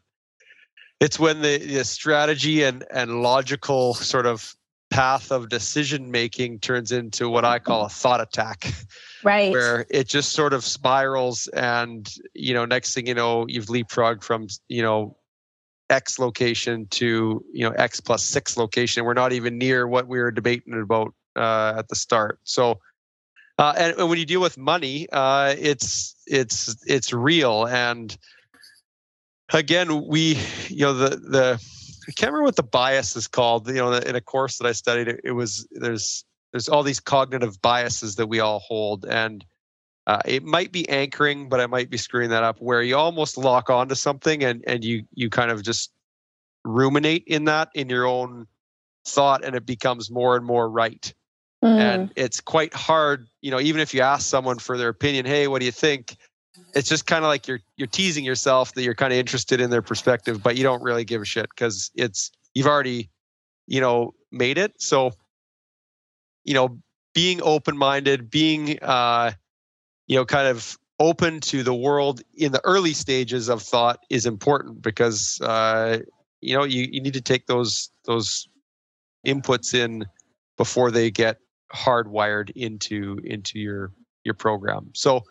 [1.00, 4.54] it's when the, the strategy and and logical sort of
[4.90, 8.72] path of decision making turns into what I call a thought attack.
[9.22, 9.52] Right.
[9.52, 14.24] Where it just sort of spirals and you know, next thing you know, you've leapfrogged
[14.24, 15.18] from, you know,
[15.90, 19.04] X location to, you know, X plus six location.
[19.04, 22.40] We're not even near what we were debating about uh, at the start.
[22.44, 22.80] So
[23.58, 27.66] uh, and, and, when you deal with money, uh, it's it's it's real.
[27.66, 28.16] And
[29.52, 30.38] again, we
[30.68, 31.64] you know the the
[32.08, 33.68] I can't remember what the bias is called.
[33.68, 37.00] You know, in a course that I studied, it, it was there's there's all these
[37.00, 39.44] cognitive biases that we all hold, and
[40.06, 42.60] uh, it might be anchoring, but I might be screwing that up.
[42.60, 45.92] Where you almost lock onto something, and and you you kind of just
[46.64, 48.46] ruminate in that in your own
[49.06, 51.12] thought, and it becomes more and more right.
[51.62, 51.78] Mm.
[51.78, 55.46] And it's quite hard, you know, even if you ask someone for their opinion, hey,
[55.46, 56.16] what do you think?
[56.74, 59.70] It's just kind of like you're you're teasing yourself that you're kind of interested in
[59.70, 63.10] their perspective, but you don't really give a shit because it's you've already,
[63.66, 64.80] you know, made it.
[64.80, 65.12] So,
[66.44, 66.78] you know,
[67.14, 69.32] being open minded, being uh,
[70.06, 74.26] you know, kind of open to the world in the early stages of thought is
[74.26, 75.98] important because uh,
[76.40, 78.48] you know you, you need to take those those
[79.26, 80.06] inputs in
[80.56, 81.38] before they get
[81.74, 83.92] hardwired into into your
[84.24, 84.90] your program.
[84.92, 85.22] So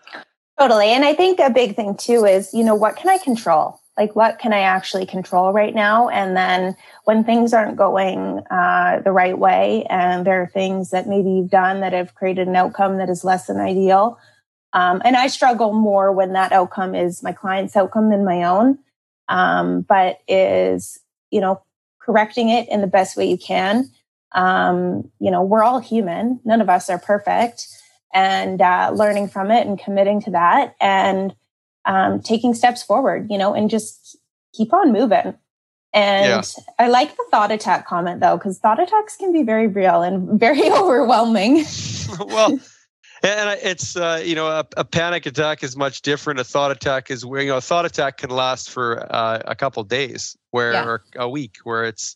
[0.60, 0.89] Totally.
[0.89, 3.80] And I think a big thing too is, you know, what can I control?
[3.97, 6.10] Like, what can I actually control right now?
[6.10, 11.07] And then when things aren't going uh, the right way, and there are things that
[11.07, 14.18] maybe you've done that have created an outcome that is less than ideal.
[14.74, 18.80] Um, and I struggle more when that outcome is my client's outcome than my own,
[19.30, 20.99] um, but is,
[21.32, 21.62] you know,
[21.99, 23.89] correcting it in the best way you can.
[24.34, 27.68] Um, you know, we're all human, none of us are perfect
[28.14, 31.36] and uh, learning from it and committing to that and
[31.86, 34.18] um, taking steps forward, you know, and just
[34.53, 35.36] keep on moving.
[35.93, 36.64] And yeah.
[36.78, 40.39] I like the thought attack comment though, because thought attacks can be very real and
[40.39, 41.66] very overwhelming.
[42.20, 42.60] well,
[43.24, 46.39] and it's uh, you know a, a, panic attack is much different.
[46.39, 49.55] A thought attack is where you know a thought attack can last for uh, a
[49.55, 50.86] couple days, where yeah.
[50.86, 52.16] or a week, where it's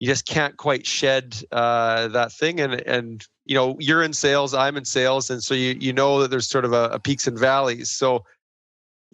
[0.00, 4.54] you just can't quite shed uh, that thing, and and you know you're in sales
[4.54, 5.30] i'm in sales.
[5.30, 7.90] And so you you know that there's sort of a, a peaks and valleys.
[7.90, 8.24] So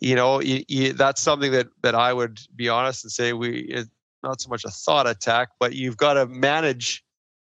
[0.00, 3.60] you know you, you, that's something that that i would be honest and say we
[3.60, 3.88] it's
[4.24, 7.04] not so much a thought attack but you've got to manage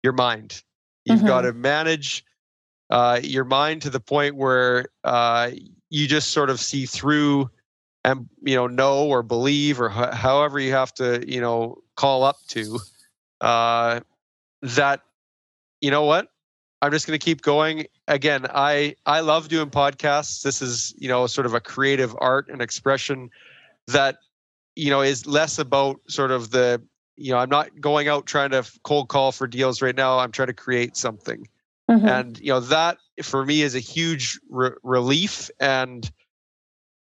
[0.04, 0.64] your mind.
[1.06, 1.28] You've mm-hmm.
[1.28, 2.24] got to manage
[2.90, 5.52] uh, your mind to the point where uh,
[5.90, 7.50] you just sort of see through
[8.04, 12.24] and you know know or believe or h- however you have to you know call
[12.24, 12.80] up to
[13.42, 14.00] uh,
[14.62, 15.02] that
[15.82, 16.30] you know what?
[16.82, 17.86] I'm just going to keep going.
[18.08, 20.44] Again i i love doing podcasts.
[20.44, 23.30] This is you know sort of a creative art and expression
[23.88, 24.18] that
[24.76, 26.82] you know is less about sort of the
[27.18, 30.20] you know i'm not going out trying to cold call for deals right now.
[30.20, 31.48] I'm trying to create something.
[31.89, 32.08] Mm-hmm.
[32.08, 36.10] and you know that for me is a huge re- relief and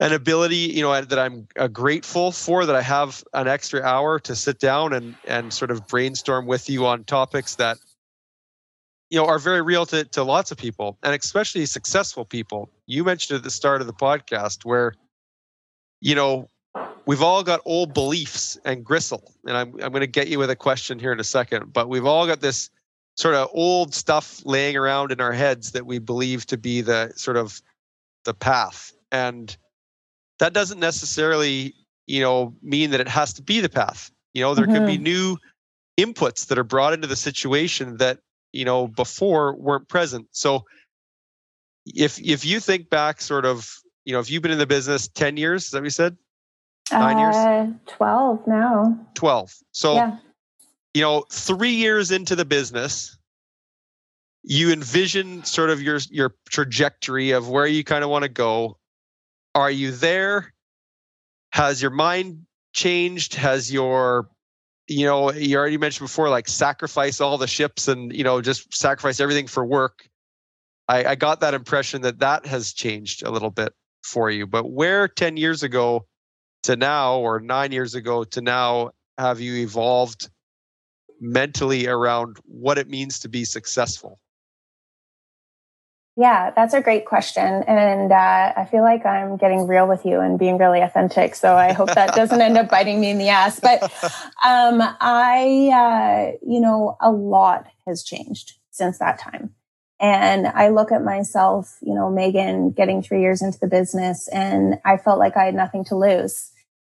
[0.01, 4.19] an ability you know that i'm uh, grateful for that i have an extra hour
[4.19, 7.79] to sit down and and sort of brainstorm with you on topics that
[9.15, 12.69] you know are very real to, to lots of people and especially successful people.
[12.87, 14.95] You mentioned at the start of the podcast where
[16.01, 16.51] you know
[17.07, 20.51] we've all got old beliefs and gristle and i'm, I'm going to get you with
[20.51, 22.71] a question here in a second but we've all got this
[23.17, 27.13] sort of old stuff laying around in our heads that we believe to be the
[27.15, 27.63] sort of
[28.25, 29.57] the path and
[30.39, 31.75] that doesn't necessarily
[32.07, 34.77] you know mean that it has to be the path you know there mm-hmm.
[34.77, 35.05] could be mm-hmm.
[35.05, 35.37] new
[35.99, 38.19] inputs that are brought into the situation that
[38.53, 40.65] you know before weren't present so
[41.87, 43.71] if if you think back sort of
[44.05, 46.17] you know if you've been in the business 10 years is that what you said
[46.93, 50.17] nine uh, years 12 now 12 so yeah.
[50.93, 53.17] you know three years into the business
[54.43, 58.77] you envision sort of your your trajectory of where you kind of want to go
[59.55, 60.53] are you there?
[61.51, 63.35] Has your mind changed?
[63.35, 64.29] Has your
[64.87, 68.75] you know you already mentioned before like sacrifice all the ships and you know just
[68.75, 70.09] sacrifice everything for work.
[70.89, 74.71] I, I got that impression that that has changed a little bit for you but
[74.71, 76.07] where 10 years ago
[76.65, 80.29] to now or nine years ago to now have you evolved
[81.21, 84.19] mentally around what it means to be successful
[86.17, 87.65] yeah, that's a great question.
[87.67, 91.35] And uh, I feel like I'm getting real with you and being really authentic.
[91.35, 93.59] So I hope that doesn't end up biting me in the ass.
[93.59, 93.83] But
[94.45, 99.55] um, I, uh, you know, a lot has changed since that time.
[100.01, 104.79] And I look at myself, you know, Meghan getting three years into the business, and
[104.85, 106.51] I felt like I had nothing to lose.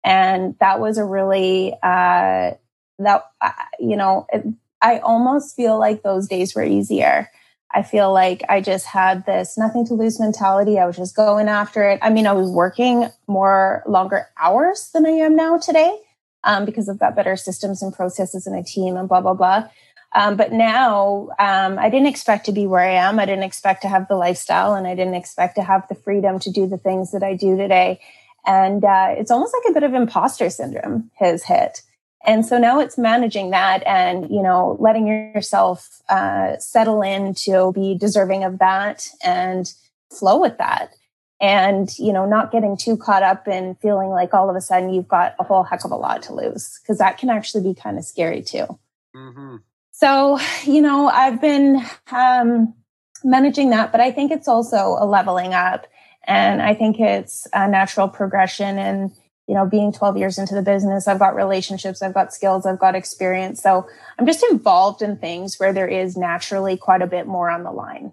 [0.05, 2.53] And that was a really, uh,
[2.99, 4.45] that, uh, you know, it,
[4.81, 7.31] I almost feel like those days were easier
[7.75, 10.79] I feel like I just had this nothing to lose mentality.
[10.79, 11.99] I was just going after it.
[12.03, 15.99] I mean, I was working more longer hours than I am now today
[16.45, 19.69] um, because I've got better systems and processes and a team and blah, blah, blah.
[20.15, 23.19] Um, but now um, I didn't expect to be where I am.
[23.19, 26.39] I didn't expect to have the lifestyle and I didn't expect to have the freedom
[26.41, 28.01] to do the things that I do today.
[28.47, 31.83] And uh, it's almost like a bit of imposter syndrome has hit.
[32.27, 37.73] And so now it's managing that and, you know, letting yourself uh, settle in to
[37.73, 39.73] be deserving of that and
[40.11, 40.95] flow with that.
[41.41, 44.95] And, you know, not getting too caught up in feeling like all of a sudden
[44.95, 47.79] you've got a whole heck of a lot to lose, because that can actually be
[47.79, 48.79] kind of scary too.
[49.15, 49.57] Mm-hmm.
[49.91, 52.73] So, you know, I've been um,
[53.23, 55.87] managing that, but I think it's also a leveling up.
[56.27, 58.79] And I think it's a natural progression.
[58.79, 59.13] And,
[59.47, 62.79] you know, being 12 years into the business, I've got relationships, I've got skills, I've
[62.79, 63.63] got experience.
[63.63, 63.87] So
[64.19, 67.71] I'm just involved in things where there is naturally quite a bit more on the
[67.71, 68.13] line.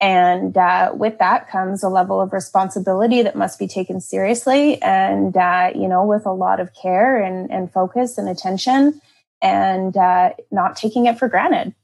[0.00, 5.36] And uh, with that comes a level of responsibility that must be taken seriously and,
[5.36, 9.00] uh, you know, with a lot of care and, and focus and attention
[9.42, 11.74] and uh, not taking it for granted.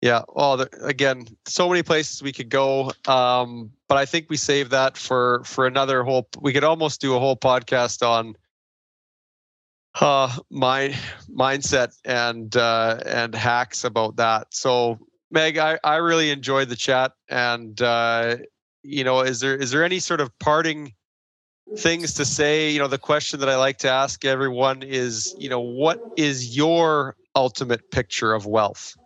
[0.00, 0.22] Yeah.
[0.28, 4.70] Well, the, again, so many places we could go, um, but I think we save
[4.70, 6.28] that for for another whole.
[6.40, 8.36] We could almost do a whole podcast on
[10.00, 10.94] uh, my
[11.30, 14.48] mindset and uh, and hacks about that.
[14.54, 14.98] So,
[15.30, 18.38] Meg, I, I really enjoyed the chat, and uh,
[18.82, 20.94] you know, is there is there any sort of parting
[21.78, 22.70] things to say?
[22.70, 26.56] You know, the question that I like to ask everyone is, you know, what is
[26.56, 28.97] your ultimate picture of wealth?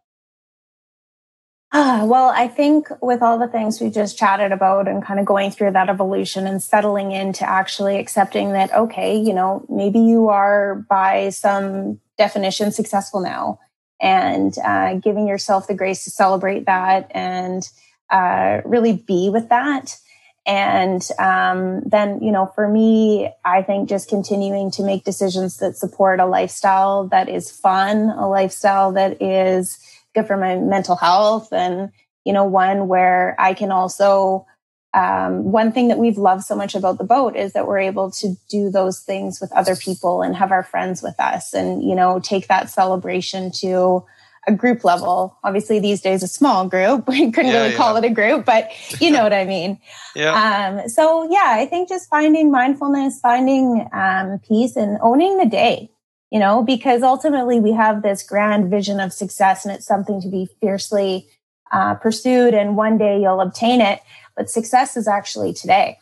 [1.75, 5.25] Ah, well, I think with all the things we just chatted about and kind of
[5.25, 10.29] going through that evolution and settling into actually accepting that, okay, you know, maybe you
[10.29, 13.59] are by some definition successful now
[14.03, 17.67] and uh, giving yourself the grace to celebrate that and
[18.11, 19.97] uh, really be with that.
[20.45, 25.79] And um, then, you know, for me, I think just continuing to make decisions that
[25.79, 29.79] support a lifestyle that is fun, a lifestyle that is
[30.15, 31.91] good for my mental health and
[32.25, 34.47] you know one where i can also
[34.95, 38.11] um, one thing that we've loved so much about the boat is that we're able
[38.11, 41.95] to do those things with other people and have our friends with us and you
[41.95, 44.05] know take that celebration to
[44.47, 45.39] a group level.
[45.45, 47.09] Obviously, these days, a small group.
[47.13, 47.77] We couldn't yeah, really yeah.
[47.77, 49.79] call it a group, but you know what I mean.
[50.15, 50.77] Yeah.
[50.83, 55.91] Um, so, yeah, I think just finding mindfulness, finding um, peace, and owning the day,
[56.33, 60.29] you know, because ultimately we have this grand vision of success and it's something to
[60.29, 61.29] be fiercely
[61.73, 64.01] uh, pursued, and one day you'll obtain it.
[64.35, 65.99] But success is actually today.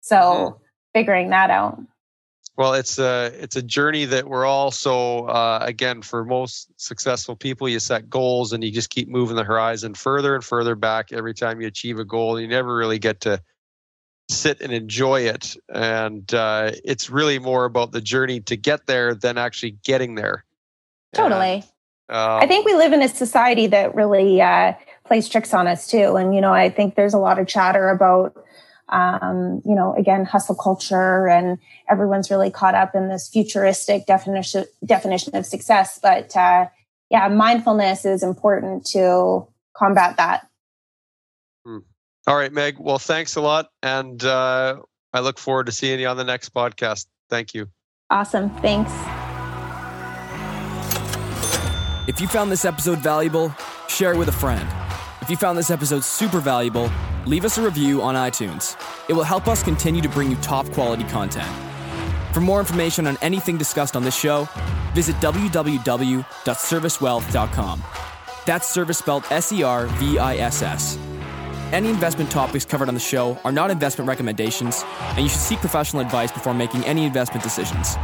[0.00, 0.62] So, mm-hmm.
[0.94, 1.78] figuring that out.
[2.56, 7.36] Well, it's a it's a journey that we're all so uh, again for most successful
[7.36, 11.12] people, you set goals and you just keep moving the horizon further and further back
[11.12, 12.40] every time you achieve a goal.
[12.40, 13.40] You never really get to
[14.28, 19.14] sit and enjoy it, and uh, it's really more about the journey to get there
[19.14, 20.44] than actually getting there.
[21.14, 21.64] Totally.
[22.08, 24.74] And, um, I think we live in a society that really uh,
[25.04, 27.88] plays tricks on us too, and you know, I think there's a lot of chatter
[27.88, 28.36] about
[28.90, 31.58] um, you know, again, hustle culture and
[31.90, 35.98] everyone's really caught up in this futuristic definition definition of success.
[36.02, 36.66] But uh,
[37.10, 40.47] yeah, mindfulness is important to combat that.
[42.28, 42.76] All right, Meg.
[42.78, 44.76] Well, thanks a lot, and uh,
[45.14, 47.06] I look forward to seeing you on the next podcast.
[47.30, 47.70] Thank you.
[48.10, 48.50] Awesome.
[48.56, 48.92] Thanks.
[52.06, 53.50] If you found this episode valuable,
[53.88, 54.68] share it with a friend.
[55.22, 56.92] If you found this episode super valuable,
[57.24, 58.76] leave us a review on iTunes.
[59.08, 61.48] It will help us continue to bring you top quality content.
[62.34, 64.46] For more information on anything discussed on this show,
[64.94, 67.84] visit www.servisswealth.com.
[68.44, 70.98] That's service spelled S E R V I S S.
[71.72, 75.58] Any investment topics covered on the show are not investment recommendations, and you should seek
[75.58, 77.96] professional advice before making any investment decisions.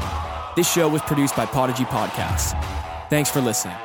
[0.54, 2.52] This show was produced by Podigy Podcasts.
[3.08, 3.76] Thanks for listening.